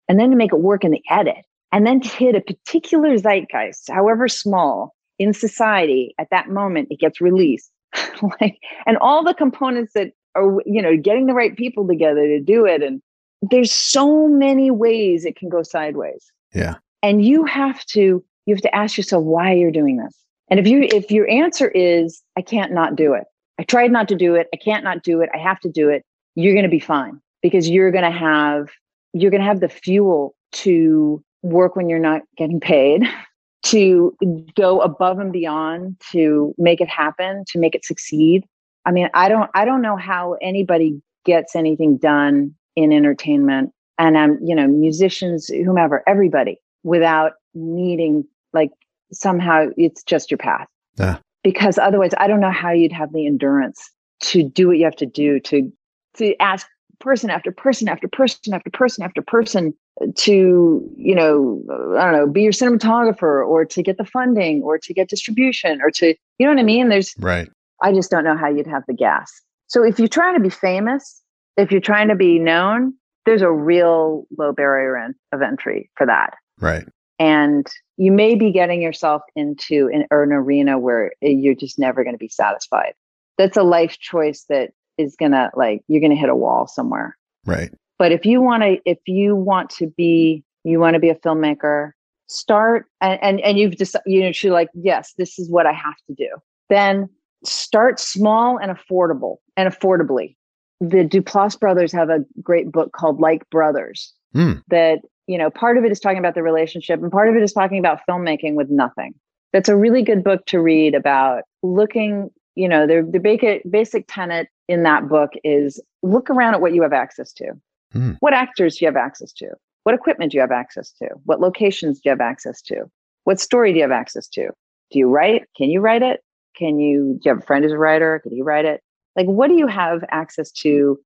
[0.09, 3.17] and then to make it work in the edit, and then to hit a particular
[3.17, 7.71] zeitgeist, however small, in society at that moment it gets released.
[8.41, 12.41] like, and all the components that are, you know, getting the right people together to
[12.41, 12.83] do it.
[12.83, 13.01] And
[13.43, 16.31] there's so many ways it can go sideways.
[16.55, 16.77] Yeah.
[17.03, 20.17] And you have to, you have to ask yourself why you're doing this.
[20.53, 23.25] And if you, if your answer is, I can't not do it.
[23.59, 24.49] I tried not to do it.
[24.53, 25.31] I can't not do it.
[25.33, 26.05] I have to do it.
[26.35, 28.69] You're going to be fine because you're going to have
[29.15, 33.03] you're going to have the fuel to work when you're not getting paid,
[33.63, 34.15] to
[34.55, 38.45] go above and beyond to make it happen, to make it succeed.
[38.85, 44.19] I mean, I don't I don't know how anybody gets anything done in entertainment and
[44.19, 48.69] um, you know, musicians, whomever, everybody without needing like
[49.13, 50.69] somehow it's just your path.
[50.99, 51.19] Yeah.
[51.43, 53.91] Because otherwise I don't know how you'd have the endurance
[54.23, 55.73] to do what you have to do to
[56.15, 56.67] to ask
[57.01, 59.75] person after person after person after person after person
[60.15, 61.61] to you know
[61.99, 65.81] i don't know be your cinematographer or to get the funding or to get distribution
[65.83, 66.89] or to you know what i mean?
[66.89, 67.49] There's right.
[67.83, 69.29] I just don't know how you'd have the gas.
[69.67, 71.21] So if you're trying to be famous
[71.57, 72.95] if you're trying to be known
[73.27, 76.35] there's a real low barrier in, of entry for that.
[76.61, 76.87] Right
[77.19, 82.15] and you may be getting yourself into an, an arena where you're just never going
[82.15, 82.95] to be satisfied.
[83.39, 87.17] That's a life choice that is gonna like you're gonna hit a wall somewhere.
[87.45, 87.73] Right.
[87.99, 91.15] But if you want to if you want to be you want to be a
[91.15, 91.93] filmmaker
[92.29, 95.73] start and and, and you've just you know you're like yes this is what i
[95.73, 96.29] have to do.
[96.69, 97.09] Then
[97.45, 100.37] start small and affordable and affordably.
[100.81, 104.63] The duplass brothers have a great book called like brothers mm.
[104.69, 107.43] that you know part of it is talking about the relationship and part of it
[107.43, 109.15] is talking about filmmaking with nothing.
[109.53, 114.05] That's a really good book to read about looking you know the, the basic, basic
[114.09, 117.53] tenet in that book is look around at what you have access to.
[117.95, 118.17] Mm.
[118.21, 119.49] what actors do you have access to?
[119.83, 121.09] What equipment do you have access to?
[121.25, 122.85] What locations do you have access to?
[123.25, 124.49] What story do you have access to?
[124.91, 125.43] Do you write?
[125.57, 126.21] Can you write it?
[126.57, 128.21] Can you do you have a friend who's a writer?
[128.21, 128.83] Can you write it?
[129.17, 130.99] Like what do you have access to?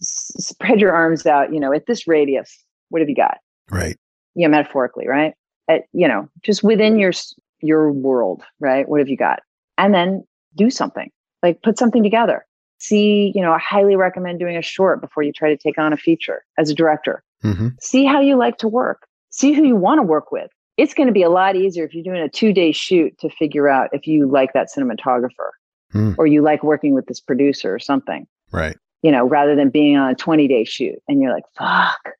[0.00, 3.38] S- spread your arms out you know at this radius what have you got
[3.72, 3.96] right.
[4.34, 5.34] Know metaphorically right?
[5.68, 7.12] At you know just within your
[7.60, 8.88] your world right?
[8.88, 9.40] What have you got?
[9.78, 11.10] And then do something.
[11.42, 12.46] Like put something together.
[12.78, 15.92] See you know i highly recommend doing a short before you try to take on
[15.92, 17.22] a feature as a director.
[17.42, 19.06] Hmm see how you like to work.
[19.30, 20.50] See who you want to work with.
[20.76, 23.28] It's going to be a lot easier if you're doing a two day shoot to
[23.30, 25.50] figure out if you like that cinematographer
[25.92, 26.12] Hmm.
[26.16, 28.26] or you like working with this producer or something.
[28.50, 32.12] Right you know rather than being on a 20 day shoot and you're like fuck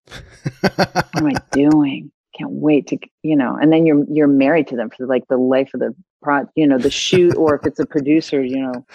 [0.61, 2.11] what am I doing?
[2.37, 5.37] Can't wait to, you know, and then you're you're married to them for like the
[5.37, 8.87] life of the pro, you know, the shoot, or if it's a producer, you know,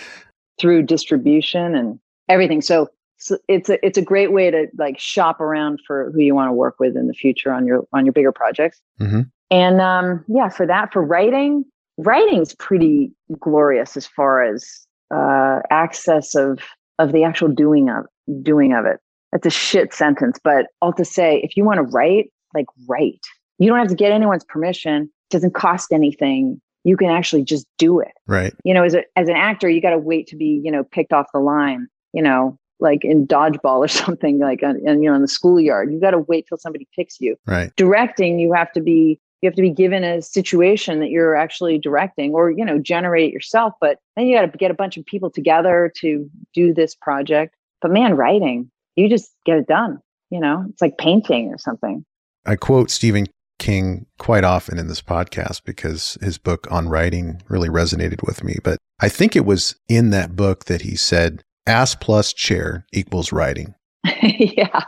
[0.59, 2.61] through distribution and everything.
[2.61, 6.33] So, so it's a it's a great way to like shop around for who you
[6.33, 8.81] want to work with in the future on your on your bigger projects.
[8.97, 9.21] hmm
[9.51, 11.63] And um, yeah, for that, for writing,
[11.97, 16.59] writing's pretty glorious as far as uh, access of
[16.99, 18.05] of the actual doing of
[18.41, 18.99] doing of it.
[19.31, 23.19] That's a shit sentence, but all to say, if you want to write, like write.
[23.59, 25.03] You don't have to get anyone's permission.
[25.03, 26.61] It doesn't cost anything.
[26.83, 28.11] You can actually just do it.
[28.27, 30.71] right You know, as a, as an actor, you got to wait to be, you
[30.71, 31.87] know, picked off the line.
[32.13, 35.91] You know, like in dodgeball or something, like and you know, in the schoolyard.
[35.91, 39.47] You got to wait till somebody picks you right directing you have to be you
[39.47, 43.33] have to be given a situation that you're actually directing or you know generate it
[43.33, 46.95] yourself but then you got to get a bunch of people together to do this
[46.95, 51.57] project but man writing you just get it done you know it's like painting or
[51.57, 52.05] something
[52.47, 53.27] I quote Stephen
[53.59, 58.55] King quite often in this podcast because his book on writing really resonated with me.
[58.63, 63.33] But I think it was in that book that he said, ass plus chair equals
[63.33, 63.75] writing.
[64.21, 64.81] yeah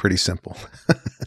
[0.00, 0.56] Pretty simple.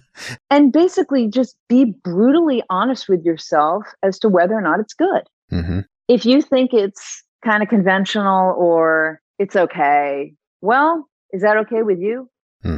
[0.49, 5.23] and basically just be brutally honest with yourself as to whether or not it's good
[5.49, 11.83] hmm if you think it's kind of conventional or it's okay, well, is that okay
[11.83, 12.29] with you?
[12.61, 12.77] Hmm.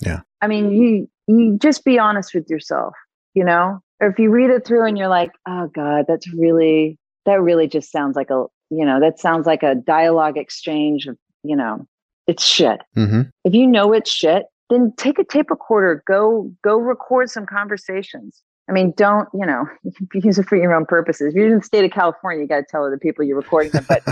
[0.00, 0.20] Yeah.
[0.40, 2.94] I mean, you you just be honest with yourself,
[3.34, 3.80] you know?
[4.00, 7.66] Or if you read it through and you're like, "Oh god, that's really that really
[7.66, 11.86] just sounds like a, you know, that sounds like a dialogue exchange of, you know,
[12.26, 16.76] it's shit." hmm If you know it's shit, then take a tape recorder, go go
[16.76, 18.42] record some conversations.
[18.68, 21.28] I mean, don't, you know, you use it for your own purposes.
[21.28, 23.72] If you're in the state of California, you got to tell other people you're recording
[23.72, 23.84] them.
[23.88, 24.02] But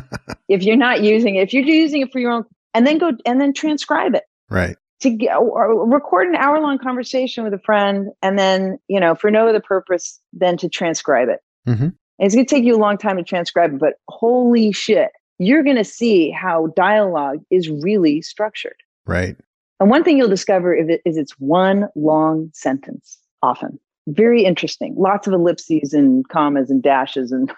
[0.48, 2.44] if you're not using it, if you're using it for your own,
[2.74, 4.76] and then go and then transcribe it right.
[5.00, 9.14] to get, or record an hour long conversation with a friend, and then, you know,
[9.14, 11.40] for no other purpose than to transcribe it.
[11.66, 14.72] hmm And it's going to take you a long time to transcribe it, but holy
[14.72, 18.76] shit, you're going to see how dialogue is really structured.
[19.06, 19.36] Right.
[19.82, 23.80] And one thing you'll discover is, it, is it's one long sentence often.
[24.06, 24.94] Very interesting.
[24.96, 27.52] Lots of ellipses and commas and dashes and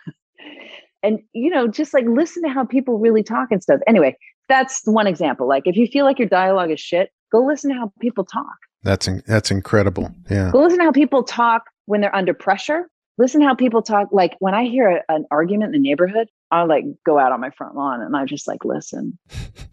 [1.03, 3.81] and you know, just like listen to how people really talk and stuff.
[3.87, 4.17] Anyway,
[4.49, 5.47] that's one example.
[5.47, 8.57] Like if you feel like your dialogue is shit, go listen to how people talk.
[8.85, 10.11] That's in, that's incredible.
[10.31, 10.51] Yeah.
[10.51, 12.89] Go listen to how people talk when they're under pressure.
[13.19, 14.09] Listen to how people talk.
[14.13, 17.41] Like when I hear a, an argument in the neighborhood, I'll like go out on
[17.41, 19.19] my front lawn and I just like listen,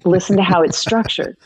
[0.03, 1.37] listen to how it's structured.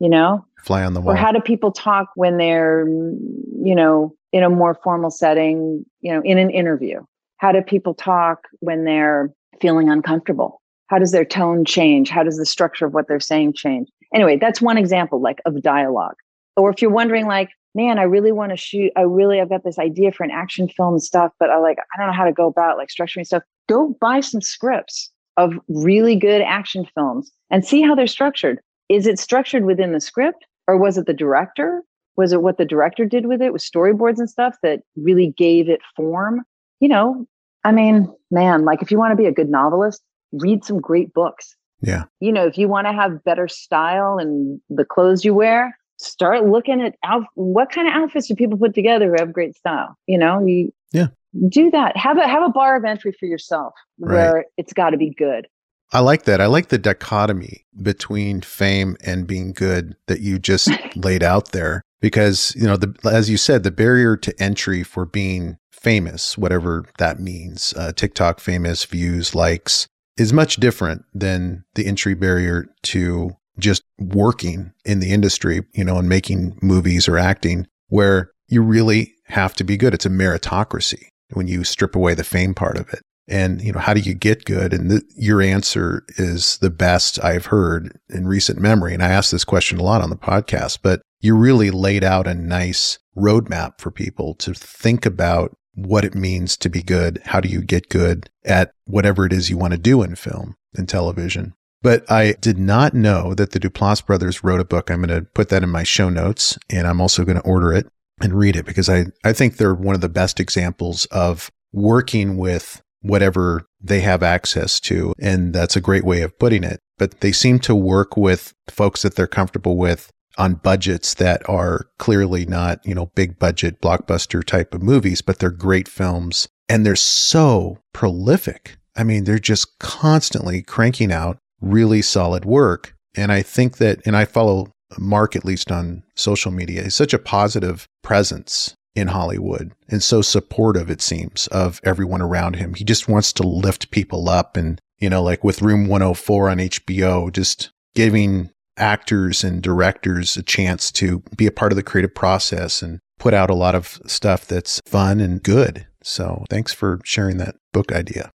[0.00, 1.14] You know, Fly on the wall.
[1.14, 6.12] or how do people talk when they're you know in a more formal setting you
[6.12, 7.02] know in an interview?
[7.38, 10.60] How do people talk when they're feeling uncomfortable?
[10.88, 12.10] How does their tone change?
[12.10, 13.88] How does the structure of what they're saying change?
[14.14, 16.16] Anyway that's one example like of dialogue.
[16.56, 19.64] Or if you're wondering like man i really want to shoot i really i've got
[19.64, 22.24] this idea for an action film and stuff but i like i don't know how
[22.24, 27.32] to go about like structuring stuff go buy some scripts of really good action films
[27.50, 28.60] and see how they're structured.
[28.88, 31.82] Is it structured within the script or was it the director?
[32.16, 35.68] Was it what the director did with it with storyboards and stuff that really gave
[35.68, 36.42] it form?
[36.80, 37.26] You know,
[37.64, 40.02] I mean, man, like if you want to be a good novelist,
[40.32, 41.56] read some great books.
[41.80, 42.04] Yeah.
[42.20, 46.46] You know, if you want to have better style and the clothes you wear, start
[46.46, 49.96] looking at out what kind of outfits do people put together who have great style.
[50.06, 51.08] You know, you yeah
[51.48, 51.96] do that.
[51.96, 54.46] Have a have a bar of entry for yourself where right.
[54.56, 55.46] it's got to be good.
[55.94, 56.40] I like that.
[56.40, 61.82] I like the dichotomy between fame and being good that you just laid out there
[62.00, 66.84] because, you know, the, as you said, the barrier to entry for being famous, whatever
[66.98, 69.86] that means, uh, TikTok famous, views, likes,
[70.16, 75.98] is much different than the entry barrier to just working in the industry, you know,
[75.98, 79.94] and making movies or acting where you really have to be good.
[79.94, 83.02] It's a meritocracy when you strip away the fame part of it.
[83.26, 84.74] And, you know, how do you get good?
[84.74, 88.92] And the, your answer is the best I've heard in recent memory.
[88.92, 92.26] And I ask this question a lot on the podcast, but you really laid out
[92.26, 97.20] a nice roadmap for people to think about what it means to be good.
[97.24, 100.56] How do you get good at whatever it is you want to do in film
[100.74, 101.54] and television?
[101.82, 104.90] But I did not know that the Duplass brothers wrote a book.
[104.90, 107.72] I'm going to put that in my show notes and I'm also going to order
[107.72, 107.86] it
[108.20, 112.36] and read it because I, I think they're one of the best examples of working
[112.36, 115.12] with whatever they have access to.
[115.20, 116.80] And that's a great way of putting it.
[116.98, 121.86] But they seem to work with folks that they're comfortable with on budgets that are
[121.98, 126.84] clearly not, you know, big budget blockbuster type of movies, but they're great films and
[126.84, 128.76] they're so prolific.
[128.96, 132.94] I mean, they're just constantly cranking out really solid work.
[133.14, 137.12] And I think that, and I follow Mark, at least on social media, he's such
[137.12, 142.74] a positive presence in Hollywood and so supportive, it seems, of everyone around him.
[142.74, 144.56] He just wants to lift people up.
[144.56, 150.42] And, you know, like with Room 104 on HBO, just giving actors and directors a
[150.42, 154.00] chance to be a part of the creative process and put out a lot of
[154.06, 155.86] stuff that's fun and good.
[156.02, 158.30] So thanks for sharing that book idea.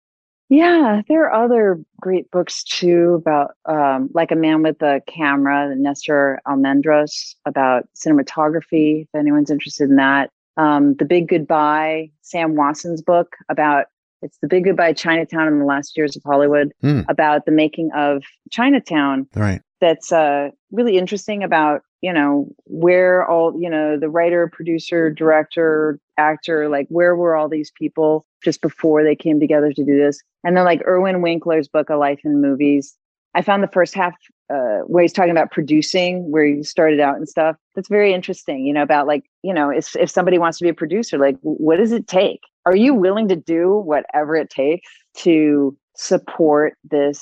[0.50, 5.76] Yeah, there are other great books too about um, like a man with a camera,
[5.76, 9.04] Nestor Almendros about cinematography.
[9.04, 13.86] If anyone's interested in that, um, the Big Goodbye, Sam Wasson's book about
[14.22, 17.06] it's the Big Goodbye Chinatown in the last years of Hollywood mm.
[17.08, 19.28] about the making of Chinatown.
[19.36, 19.62] Right.
[19.80, 26.00] That's uh, really interesting about you know where all you know the writer, producer, director,
[26.18, 30.22] actor, like where were all these people just before they came together to do this?
[30.44, 32.96] And then like Irwin Winkler's book, A Life in Movies.
[33.36, 34.16] I found the first half
[34.50, 37.56] uh, where he's talking about producing, where he started out and stuff.
[37.76, 40.70] That's very interesting, you know, about like, you know, if, if somebody wants to be
[40.70, 42.42] a producer, like, what does it take?
[42.66, 47.22] Are you willing to do whatever it takes to support this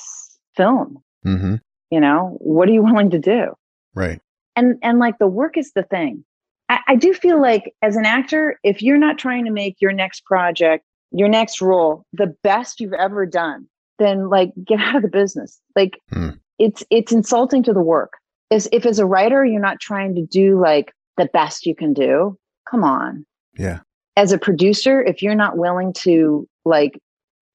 [0.56, 0.98] film?
[1.26, 1.56] Mm-hmm.
[1.90, 3.54] You know, what are you willing to do?
[3.94, 4.20] Right.
[4.56, 6.24] And and like the work is the thing.
[6.68, 9.92] I, I do feel like as an actor, if you're not trying to make your
[9.92, 13.66] next project, your next role, the best you've ever done,
[13.98, 15.60] then like get out of the business.
[15.74, 16.38] Like mm.
[16.58, 18.14] It's it's insulting to the work.
[18.50, 21.92] As if as a writer you're not trying to do like the best you can
[21.92, 22.38] do,
[22.70, 23.26] come on.
[23.58, 23.80] Yeah.
[24.16, 27.00] As a producer, if you're not willing to like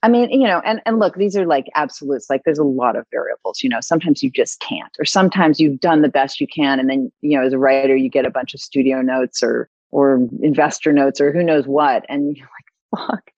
[0.02, 2.30] I mean, you know, and and look, these are like absolutes.
[2.30, 3.80] Like there's a lot of variables, you know.
[3.80, 7.38] Sometimes you just can't or sometimes you've done the best you can and then, you
[7.38, 11.22] know, as a writer you get a bunch of studio notes or or investor notes
[11.22, 13.32] or who knows what and you're like, fuck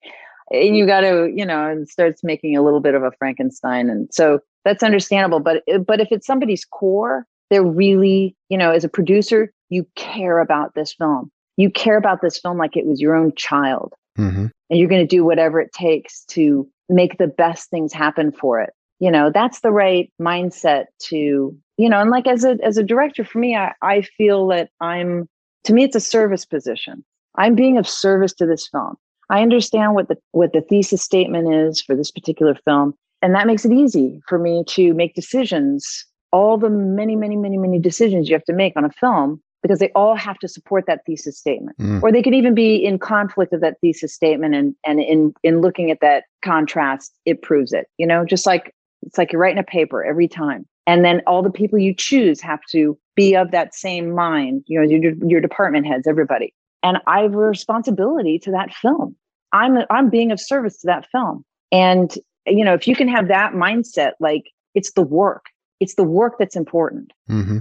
[0.51, 0.87] and you mm.
[0.87, 4.39] got to you know and starts making a little bit of a frankenstein and so
[4.65, 9.51] that's understandable but but if it's somebody's core they're really you know as a producer
[9.69, 11.31] you care about this film.
[11.57, 13.93] You care about this film like it was your own child.
[14.17, 14.45] Mm-hmm.
[14.69, 18.61] and you're going to do whatever it takes to make the best things happen for
[18.61, 18.69] it.
[18.99, 22.83] You know that's the right mindset to you know and like as a as a
[22.83, 25.27] director for me i i feel that i'm
[25.65, 27.03] to me it's a service position.
[27.37, 28.95] I'm being of service to this film.
[29.29, 32.93] I understand what the what the thesis statement is for this particular film,
[33.25, 36.05] and that makes it easy for me to make decisions.
[36.31, 39.79] All the many, many, many, many decisions you have to make on a film because
[39.79, 42.03] they all have to support that thesis statement, mm.
[42.03, 44.53] or they could even be in conflict of that thesis statement.
[44.53, 47.87] And and in in looking at that contrast, it proves it.
[47.97, 51.41] You know, just like it's like you're writing a paper every time, and then all
[51.41, 54.63] the people you choose have to be of that same mind.
[54.67, 56.53] You know, your your department heads, everybody
[56.85, 59.15] and I have a responsibility to that film.
[59.51, 61.43] I'm I'm being of service to that film.
[61.71, 62.15] And
[62.47, 64.43] you know, if you can have that mindset, like
[64.73, 65.45] it's the work,
[65.79, 67.11] it's the work that's important.
[67.29, 67.59] Mm-hmm.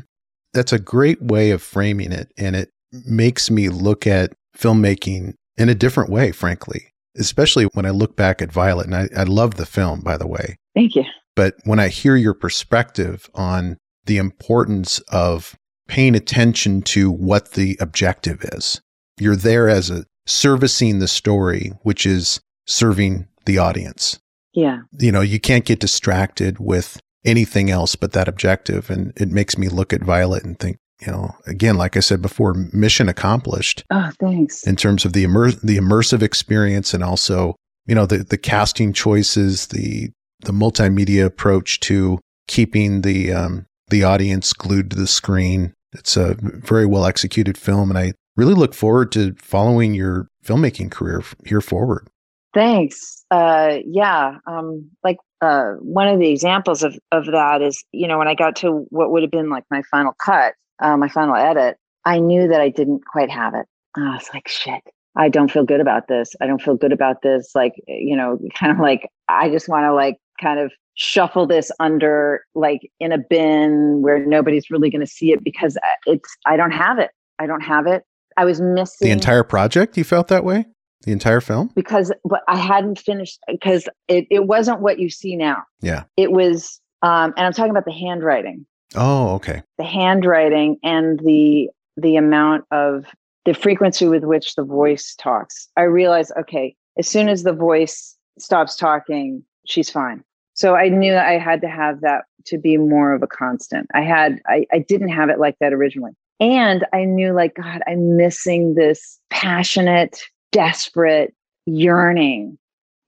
[0.52, 2.70] That's a great way of framing it, and it
[3.06, 6.92] makes me look at filmmaking in a different way, frankly.
[7.16, 10.26] especially when I look back at Violet, and I, I love the film, by the
[10.26, 10.56] way.
[10.74, 11.04] Thank you.
[11.36, 15.56] But when I hear your perspective on the importance of
[15.88, 18.80] paying attention to what the objective is,
[19.18, 24.18] you're there as a servicing the story, which is serving the audience.
[24.54, 24.78] Yeah.
[24.98, 28.90] You know, you can't get distracted with anything else but that objective.
[28.90, 32.22] And it makes me look at Violet and think, you know, again, like I said
[32.22, 33.84] before, mission accomplished.
[33.90, 34.66] Oh, thanks.
[34.66, 38.92] In terms of the immer- the immersive experience and also, you know, the the casting
[38.92, 40.10] choices, the
[40.44, 45.74] the multimedia approach to keeping the um, the audience glued to the screen.
[45.92, 50.90] It's a very well executed film, and I really look forward to following your filmmaking
[50.90, 52.08] career here forward.
[52.54, 53.24] Thanks.
[53.30, 54.38] Uh, yeah.
[54.46, 58.34] Um, like uh, one of the examples of, of that is, you know, when I
[58.34, 62.20] got to what would have been like my final cut, uh, my final edit, I
[62.20, 63.66] knew that I didn't quite have it.
[63.96, 64.82] I was like, shit,
[65.16, 66.34] I don't feel good about this.
[66.40, 67.50] I don't feel good about this.
[67.54, 71.72] Like, you know, kind of like, I just want to like kind of shuffle this
[71.80, 76.36] under like in a bin where nobody's really going to see it because uh, it's,
[76.46, 77.10] I don't have it.
[77.40, 78.04] I don't have it.
[78.36, 79.96] I was missing the entire project.
[79.96, 80.66] You felt that way?
[81.04, 81.70] The entire film?
[81.74, 85.62] Because but I hadn't finished because it, it wasn't what you see now.
[85.80, 86.04] Yeah.
[86.16, 88.66] It was um and I'm talking about the handwriting.
[88.94, 89.62] Oh, okay.
[89.78, 93.06] The handwriting and the the amount of
[93.44, 95.68] the frequency with which the voice talks.
[95.76, 100.24] I realized, okay, as soon as the voice stops talking, she's fine.
[100.54, 103.88] So I knew I had to have that to be more of a constant.
[103.94, 106.12] I had I, I didn't have it like that originally.
[106.40, 110.20] And I knew like, God, I'm missing this passionate,
[110.54, 111.34] desperate
[111.66, 112.56] yearning.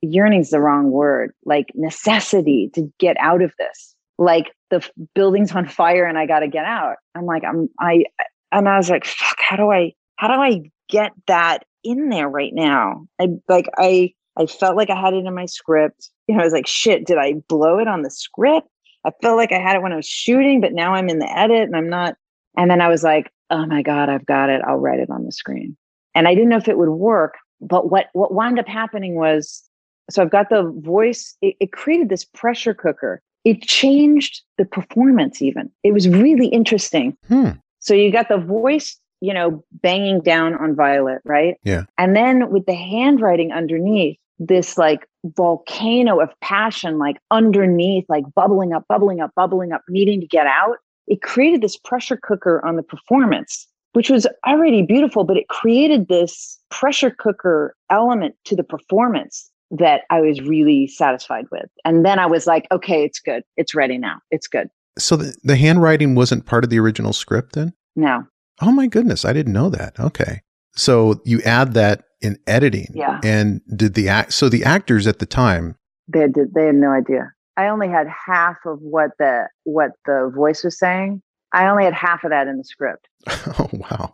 [0.03, 3.95] Yearning's the wrong word, like necessity to get out of this.
[4.19, 6.97] Like the f- building's on fire and I got to get out.
[7.15, 8.05] I'm like, I'm, I,
[8.51, 12.29] and I was like, fuck, how do I, how do I get that in there
[12.29, 13.07] right now?
[13.21, 16.11] I like, I, I felt like I had it in my script.
[16.27, 18.69] You know, I was like, shit, did I blow it on the script?
[19.05, 21.39] I felt like I had it when I was shooting, but now I'm in the
[21.39, 22.17] edit and I'm not.
[22.57, 24.63] And then I was like, oh my God, I've got it.
[24.67, 25.77] I'll write it on the screen.
[26.17, 27.35] And I didn't know if it would work.
[27.61, 29.63] But what, what wound up happening was
[30.11, 33.23] so I've got the voice, it, it created this pressure cooker.
[33.45, 35.71] It changed the performance, even.
[35.83, 37.17] It was really interesting.
[37.29, 37.51] Hmm.
[37.79, 41.57] So you got the voice, you know, banging down on Violet, right?
[41.63, 41.85] Yeah.
[41.99, 48.73] And then with the handwriting underneath, this like volcano of passion, like underneath, like bubbling
[48.73, 50.77] up, bubbling up, bubbling up, needing to get out.
[51.07, 53.67] It created this pressure cooker on the performance,
[53.97, 60.03] which was already beautiful, but it created this pressure cooker element to the performance that
[60.11, 61.65] I was really satisfied with.
[61.83, 63.43] And then I was like, okay, it's good.
[63.57, 64.19] It's ready now.
[64.31, 64.69] It's good.
[64.99, 67.73] So the, the handwriting wasn't part of the original script then?
[67.97, 68.23] No.
[68.61, 69.99] Oh my goodness, I didn't know that.
[69.99, 70.43] Okay.
[70.75, 72.93] So you add that in editing.
[72.93, 73.19] Yeah.
[73.25, 75.75] And did the act so the actors at the time
[76.07, 77.33] they had, they had no idea.
[77.57, 81.23] I only had half of what the what the voice was saying.
[81.57, 83.09] I only had half of that in the script.
[83.59, 84.13] Oh wow.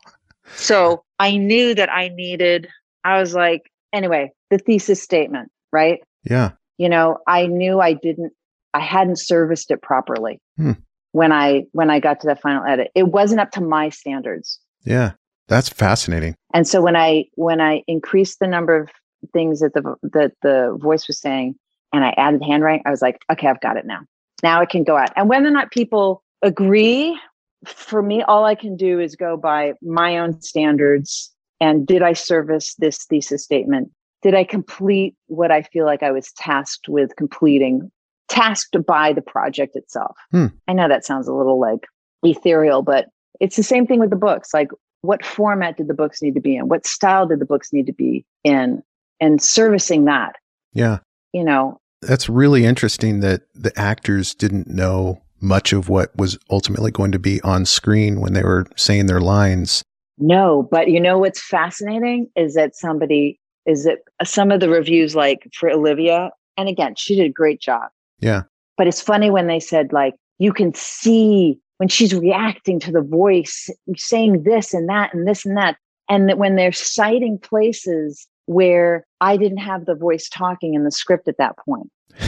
[0.54, 2.68] So I knew that I needed,
[3.04, 6.00] I was like, anyway, the thesis statement, right?
[6.24, 6.52] Yeah.
[6.78, 8.32] You know, I knew I didn't,
[8.74, 10.72] I hadn't serviced it properly Hmm.
[11.12, 12.90] when I, when I got to the final edit.
[12.94, 14.58] It wasn't up to my standards.
[14.84, 15.12] Yeah.
[15.48, 16.34] That's fascinating.
[16.54, 18.88] And so when I, when I increased the number of
[19.32, 21.54] things that the, that the voice was saying
[21.92, 24.00] and I added handwriting, I was like, okay, I've got it now.
[24.42, 25.10] Now it can go out.
[25.16, 27.18] And whether or not people agree,
[27.66, 31.30] for me, all I can do is go by my own standards.
[31.60, 33.90] And did I service this thesis statement?
[34.22, 37.90] Did I complete what I feel like I was tasked with completing,
[38.28, 40.16] tasked by the project itself?
[40.30, 40.46] Hmm.
[40.68, 41.86] I know that sounds a little like
[42.24, 43.06] ethereal, but
[43.40, 44.52] it's the same thing with the books.
[44.54, 44.68] Like,
[45.02, 46.68] what format did the books need to be in?
[46.68, 48.82] What style did the books need to be in?
[49.20, 50.34] And servicing that,
[50.72, 50.98] Yeah.
[51.32, 56.90] you know, That's really interesting that the actors didn't know much of what was ultimately
[56.90, 59.82] going to be on screen when they were saying their lines.
[60.18, 65.14] No, but you know what's fascinating is that somebody is that some of the reviews,
[65.14, 67.90] like for Olivia, and again, she did a great job.
[68.20, 68.42] Yeah.
[68.76, 73.02] But it's funny when they said, like, you can see when she's reacting to the
[73.02, 75.76] voice, saying this and that and this and that.
[76.08, 80.90] And that when they're citing places where I didn't have the voice talking in the
[80.90, 81.90] script at that point.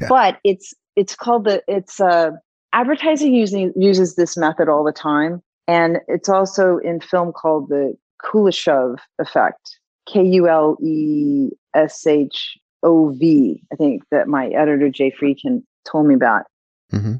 [0.00, 0.08] Yeah.
[0.08, 2.30] But it's it's called the it's uh
[2.72, 5.42] advertising using uses this method all the time.
[5.68, 9.78] And it's also in film called the Kuleshov effect.
[10.06, 13.62] K U L E S H O V.
[13.72, 16.44] I think that my editor Jay Friedkin told me about.
[16.90, 17.14] hmm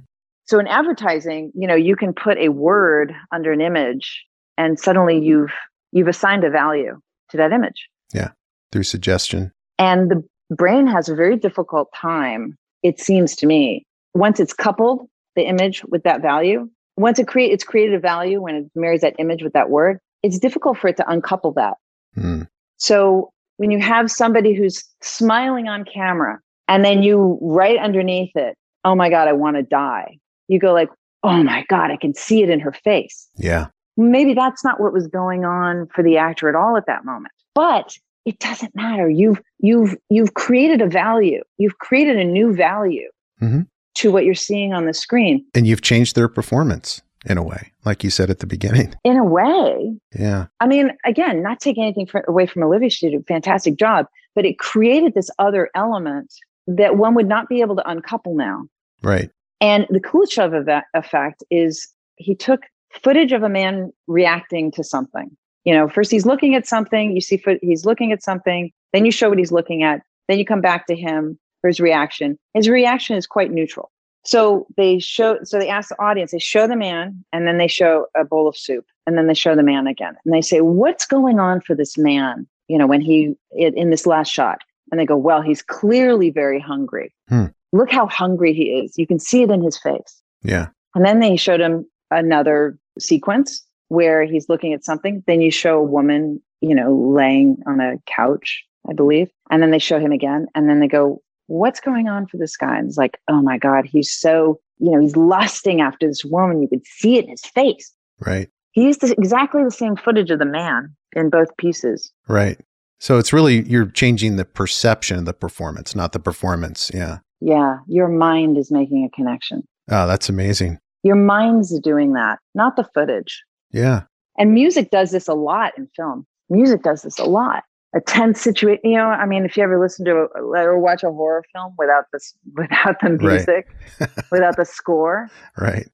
[0.47, 4.25] So in advertising, you know, you can put a word under an image
[4.59, 5.53] and suddenly you've
[5.93, 6.99] you've assigned a value
[7.31, 7.89] to that image.
[8.13, 8.31] Yeah,
[8.71, 9.53] through suggestion.
[9.79, 10.23] And the
[10.55, 15.83] brain has a very difficult time, it seems to me, once it's coupled the image
[15.89, 19.43] with that value, once it create it's created a value when it marries that image
[19.43, 21.75] with that word, it's difficult for it to uncouple that.
[22.17, 22.47] Mm.
[22.77, 28.57] So when you have somebody who's smiling on camera and then you right underneath it,
[28.85, 30.19] oh my God, I want to die.
[30.49, 30.89] You go like,
[31.23, 33.29] oh my God, I can see it in her face.
[33.37, 33.69] Yeah.
[33.97, 37.33] Maybe that's not what was going on for the actor at all at that moment.
[37.55, 39.09] But it doesn't matter.
[39.09, 41.43] You've you've you've created a value.
[41.59, 43.09] You've created a new value
[43.41, 43.67] Mhm.
[43.97, 45.45] to what you're seeing on the screen.
[45.55, 48.95] And you've changed their performance in a way, like you said at the beginning.
[49.05, 50.47] In a way, Yeah.
[50.61, 54.07] I mean, again, not taking anything fr- away from Olivia, she did a fantastic job,
[54.35, 56.33] but it created this other element
[56.67, 58.65] that one would not be able to uncouple now.
[59.03, 59.31] Right.
[59.61, 65.31] And the Kuleshov effect is he took footage of a man reacting to something.
[65.65, 69.05] You know, first he's looking at something, you see foot, he's looking at something, then
[69.05, 72.39] you show what he's looking at, then you come back to him for his reaction.
[72.55, 73.91] His reaction is quite neutral.
[74.25, 77.69] So they show, so they ask the audience, they show the man and then they
[77.69, 80.15] show a bowl of soup and then they show the man again.
[80.25, 82.47] And they say, what's going on for this man?
[82.69, 84.61] You know, when he, in in this last shot.
[84.91, 87.15] And they go, well, he's clearly very hungry.
[87.29, 87.47] Hmm.
[87.73, 88.99] Look how hungry he is.
[88.99, 90.23] You can see it in his face.
[90.43, 90.69] Yeah.
[90.95, 95.23] And then they showed him another sequence where he's looking at something.
[95.27, 99.29] Then you show a woman, you know, laying on a couch, I believe.
[99.51, 100.47] And then they show him again.
[100.55, 102.79] And then they go, What's going on for this guy?
[102.79, 106.63] And it's like, Oh my God, he's so, you know, he's lusting after this woman.
[106.63, 107.93] You could see it in his face.
[108.19, 108.49] Right.
[108.71, 112.11] He used the, exactly the same footage of the man in both pieces.
[112.29, 112.59] Right.
[112.99, 116.91] So it's really you're changing the perception of the performance, not the performance.
[116.95, 117.19] Yeah.
[117.41, 119.65] Yeah, your mind is making a connection.
[119.91, 120.79] Oh, that's amazing.
[121.03, 123.43] Your mind's doing that, not the footage.
[123.73, 124.03] Yeah.
[124.39, 126.27] And music does this a lot in film.
[126.51, 127.65] Music does this a lot.
[127.95, 129.05] A tense situation, you know.
[129.07, 132.35] I mean, if you ever listen to a, or watch a horror film without this,
[132.57, 133.21] without the Right.
[133.21, 133.69] music,
[134.33, 135.89] without the score, Right.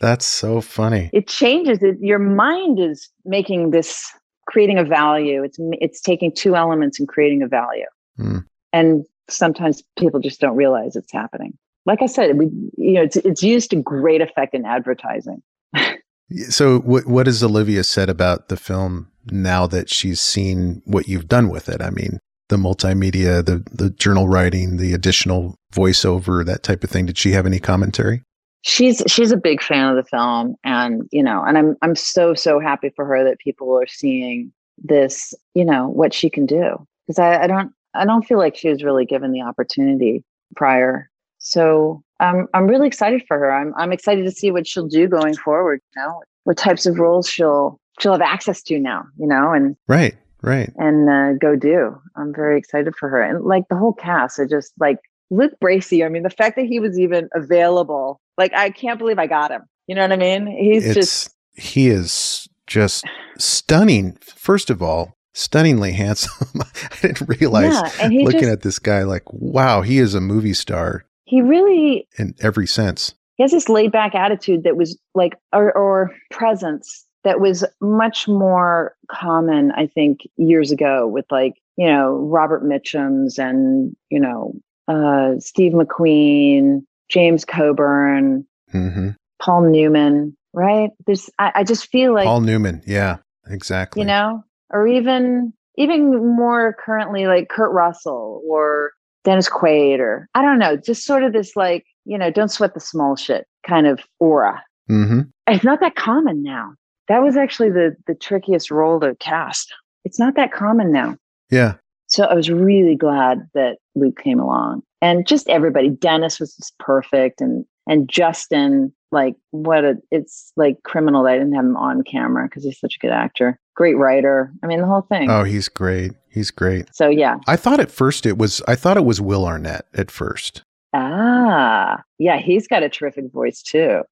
[0.00, 1.10] That's so funny.
[1.12, 1.82] it changes.
[1.82, 4.12] It, your mind is making this,
[4.48, 5.42] creating a value.
[5.44, 7.86] It's it's taking two elements and creating a value.
[8.16, 8.38] Hmm.
[8.72, 11.56] And sometimes people just don't realize it's happening.
[11.86, 15.42] Like I said, we, you know, it's it's used to great effect in advertising.
[16.48, 21.28] So what what has Olivia said about the film now that she's seen what you've
[21.28, 21.82] done with it?
[21.82, 22.18] I mean,
[22.48, 27.06] the multimedia, the the journal writing, the additional voiceover, that type of thing.
[27.06, 28.22] Did she have any commentary?
[28.64, 32.34] she's she's a big fan of the film and you know and i'm i'm so
[32.34, 36.74] so happy for her that people are seeing this you know what she can do
[37.06, 40.24] because I, I don't i don't feel like she was really given the opportunity
[40.56, 44.86] prior so i'm i'm really excited for her i'm i'm excited to see what she'll
[44.86, 49.04] do going forward you know what types of roles she'll she'll have access to now
[49.18, 50.14] you know and Right.
[50.42, 50.70] Right.
[50.76, 51.96] and uh, go do.
[52.16, 53.22] I'm very excited for her.
[53.22, 54.98] And like the whole cast, I just like
[55.30, 56.04] Luke Bracey.
[56.04, 59.50] I mean, the fact that he was even available, like I can't believe I got
[59.50, 59.62] him.
[59.86, 60.46] You know what I mean?
[60.46, 63.06] He's it's just he is just
[63.38, 64.18] stunning.
[64.36, 66.60] First of all, stunningly handsome.
[66.60, 70.52] I didn't realize yeah, looking just at this guy like, wow, he is a movie
[70.52, 73.14] star he really in every sense.
[73.36, 78.28] he has this laid back attitude that was like or, or presence that was much
[78.28, 84.54] more common, I think, years ago with like you know Robert Mitchum's and you know
[84.88, 89.10] uh, Steve McQueen, James Coburn, hmm
[89.40, 90.90] Paul Newman, right?
[91.06, 92.82] There's, I, I just feel like, Paul Newman.
[92.86, 94.00] Yeah, exactly.
[94.00, 98.92] you know, or even, even more currently like Kurt Russell or
[99.24, 102.74] Dennis Quaid or I don't know, just sort of this like, you know, don't sweat
[102.74, 104.62] the small shit kind of aura.
[104.88, 106.74] hmm It's not that common now.
[107.08, 109.74] That was actually the, the trickiest role to cast.
[110.04, 111.16] It's not that common now.
[111.50, 111.74] Yeah.
[112.06, 115.88] So I was really glad that Luke came along and just everybody.
[115.88, 121.38] Dennis was just perfect and, and Justin, like what a, it's like criminal that I
[121.38, 123.58] didn't have him on camera because he's such a good actor.
[123.76, 124.52] Great writer.
[124.62, 125.30] I mean, the whole thing.
[125.30, 126.12] Oh, he's great.
[126.28, 126.86] He's great.
[126.94, 127.36] So yeah.
[127.48, 128.62] I thought at first it was.
[128.68, 130.62] I thought it was Will Arnett at first,
[130.94, 132.38] Ah, yeah.
[132.38, 134.02] He's got a terrific voice too.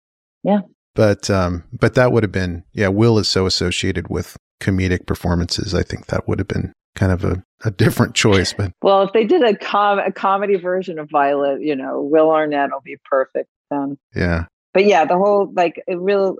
[0.43, 0.61] Yeah.
[0.95, 2.65] But um, but that would have been.
[2.73, 5.75] Yeah, Will is so associated with comedic performances.
[5.75, 8.53] I think that would have been kind of a, a different choice.
[8.53, 12.31] But Well, if they did a com a comedy version of Violet, you know, Will
[12.31, 13.97] Arnett will be perfect then.
[14.15, 16.37] yeah, but yeah, the whole like a real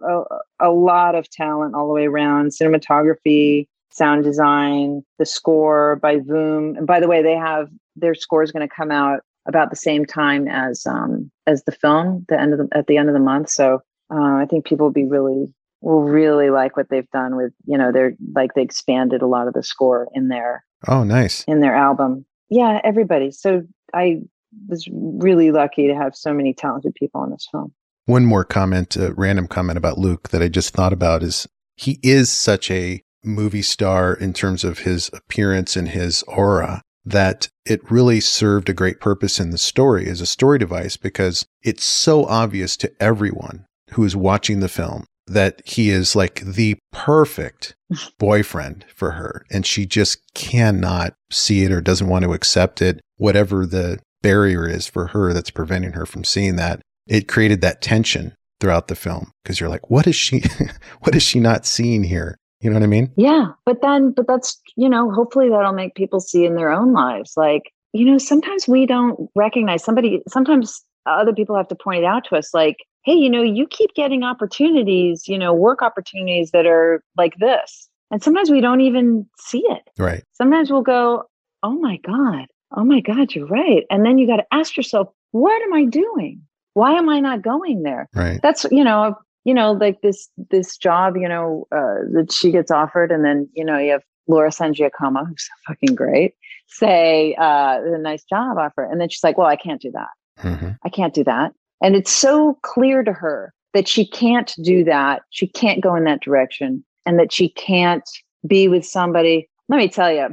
[0.61, 2.51] a, a lot of talent all the way around.
[2.51, 6.77] Cinematography, sound design, the score by Voom.
[6.77, 9.77] And by the way, they have their score is going to come out about the
[9.77, 13.15] same time as um as the film, the end of the at the end of
[13.15, 13.51] the month.
[13.51, 13.81] So
[14.13, 17.77] uh, I think people will be really will really like what they've done with you
[17.77, 21.45] know they're like they expanded a lot of the score in their oh, nice.
[21.45, 22.25] in their album.
[22.49, 23.31] yeah, everybody.
[23.31, 24.21] So I
[24.69, 27.73] was really lucky to have so many talented people in this film.
[28.07, 31.47] One more comment, a random comment about Luke that I just thought about is
[31.77, 37.49] he is such a movie star in terms of his appearance and his aura that
[37.65, 41.85] it really served a great purpose in the story as a story device because it's
[41.85, 47.75] so obvious to everyone who is watching the film that he is like the perfect
[48.19, 53.01] boyfriend for her and she just cannot see it or doesn't want to accept it
[53.17, 57.83] whatever the barrier is for her that's preventing her from seeing that it created that
[57.83, 60.43] tension throughout the film because you're like what is she
[61.01, 63.49] what is she not seeing here you know what i mean Yeah.
[63.67, 67.35] But then, but that's, you know, hopefully that'll make people see in their own lives.
[67.37, 72.07] Like, you know, sometimes we don't recognize somebody, sometimes other people have to point it
[72.07, 76.53] out to us like, hey, you know, you keep getting opportunities, you know, work opportunities
[76.53, 77.89] that are like this.
[78.11, 79.83] And sometimes we don't even see it.
[79.99, 81.25] right Sometimes we'll go,
[81.63, 82.47] oh my God,
[82.77, 83.85] oh my God, you're right.
[83.91, 86.43] And then you got to ask yourself, what am I doing?
[86.75, 88.09] Why am I not going there?
[88.15, 88.41] right.
[88.43, 92.71] That's you know you know like this this job you know uh, that she gets
[92.71, 96.35] offered and then you know you have laura san giacomo who's so fucking great
[96.69, 100.09] say uh a nice job offer and then she's like well i can't do that.
[100.39, 101.53] Hmm i can't do that.
[101.81, 106.05] And it's so clear to her that she can't do that she can't go in
[106.05, 108.09] that direction and that she can't
[108.47, 110.29] be with somebody let me tell you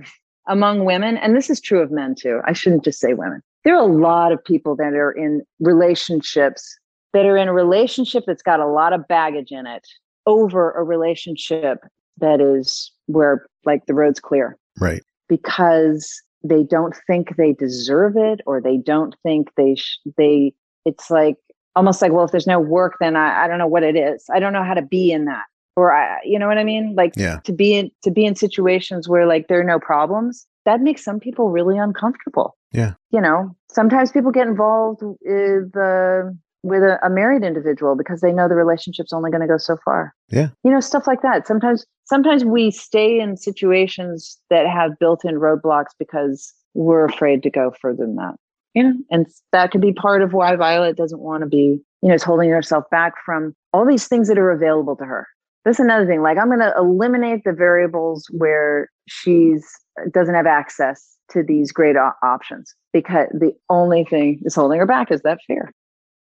[0.47, 3.77] among women and this is true of men too i shouldn't just say women there
[3.77, 6.75] are a lot of people that are in relationships
[7.13, 9.85] that are in a relationship that's got a lot of baggage in it
[10.25, 11.77] over a relationship
[12.17, 14.57] that is where like the road's clear.
[14.79, 15.03] Right.
[15.27, 20.51] Because they don't think they deserve it or they don't think they sh- they
[20.85, 21.35] it's like
[21.75, 24.25] almost like well if there's no work then I, I don't know what it is.
[24.33, 25.43] I don't know how to be in that.
[25.75, 26.95] Or I, you know what i mean?
[26.95, 27.39] Like yeah.
[27.43, 31.03] to be in to be in situations where like there are no problems that makes
[31.03, 32.55] some people really uncomfortable.
[32.71, 32.93] Yeah.
[33.09, 36.29] you know sometimes people get involved with uh,
[36.61, 39.77] with a, a married individual because they know the relationship's only going to go so
[39.83, 40.13] far.
[40.29, 40.49] Yeah.
[40.63, 41.47] you know stuff like that.
[41.47, 47.71] Sometimes sometimes we stay in situations that have built-in roadblocks because we're afraid to go
[47.81, 48.35] further than that.
[48.75, 52.09] You know and that could be part of why violet doesn't want to be you
[52.09, 55.27] know is holding herself back from all these things that are available to her.
[55.65, 56.21] That's another thing.
[56.21, 59.65] Like i'm going to eliminate the variables where she's
[60.11, 64.85] doesn't have access to these great o- options because the only thing that's holding her
[64.85, 65.71] back is that fear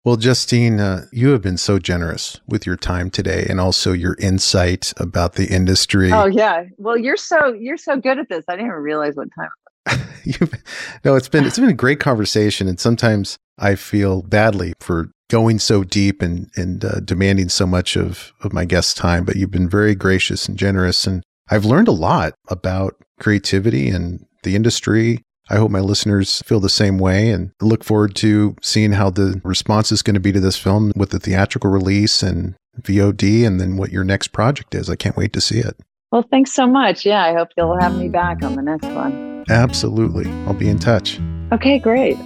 [0.06, 4.16] Well, Justine, uh, you have been so generous with your time today and also your
[4.20, 6.12] insight about the industry.
[6.12, 9.28] oh yeah well you're so you're so good at this i didn't even realize what
[9.38, 9.50] time
[11.06, 15.60] no, it's been it's been a great conversation, and sometimes I feel badly for going
[15.60, 19.24] so deep and and uh, demanding so much of of my guest's time.
[19.24, 24.26] But you've been very gracious and generous, and I've learned a lot about creativity and
[24.44, 25.24] the industry.
[25.50, 29.40] I hope my listeners feel the same way, and look forward to seeing how the
[29.46, 33.60] response is going to be to this film with the theatrical release and VOD, and
[33.60, 34.90] then what your next project is.
[34.90, 35.76] I can't wait to see it.
[36.12, 39.44] well thanks so much yeah i hope you'll have me back on the next one
[39.50, 41.20] Absolutely, I'll be in touch.
[41.54, 42.18] okay great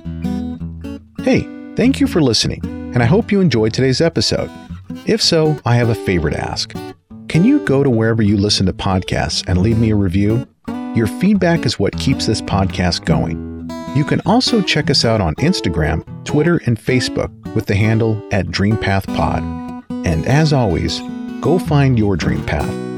[1.23, 1.41] Hey,
[1.75, 2.61] thank you for listening,
[2.93, 4.49] and I hope you enjoyed today's episode.
[5.05, 6.73] If so, I have a favor to ask.
[7.27, 10.47] Can you go to wherever you listen to podcasts and leave me a review?
[10.95, 13.69] Your feedback is what keeps this podcast going.
[13.95, 18.47] You can also check us out on Instagram, Twitter, and Facebook with the handle at
[18.47, 20.05] DreamPathPod.
[20.05, 20.99] And as always,
[21.39, 22.90] go find your dream path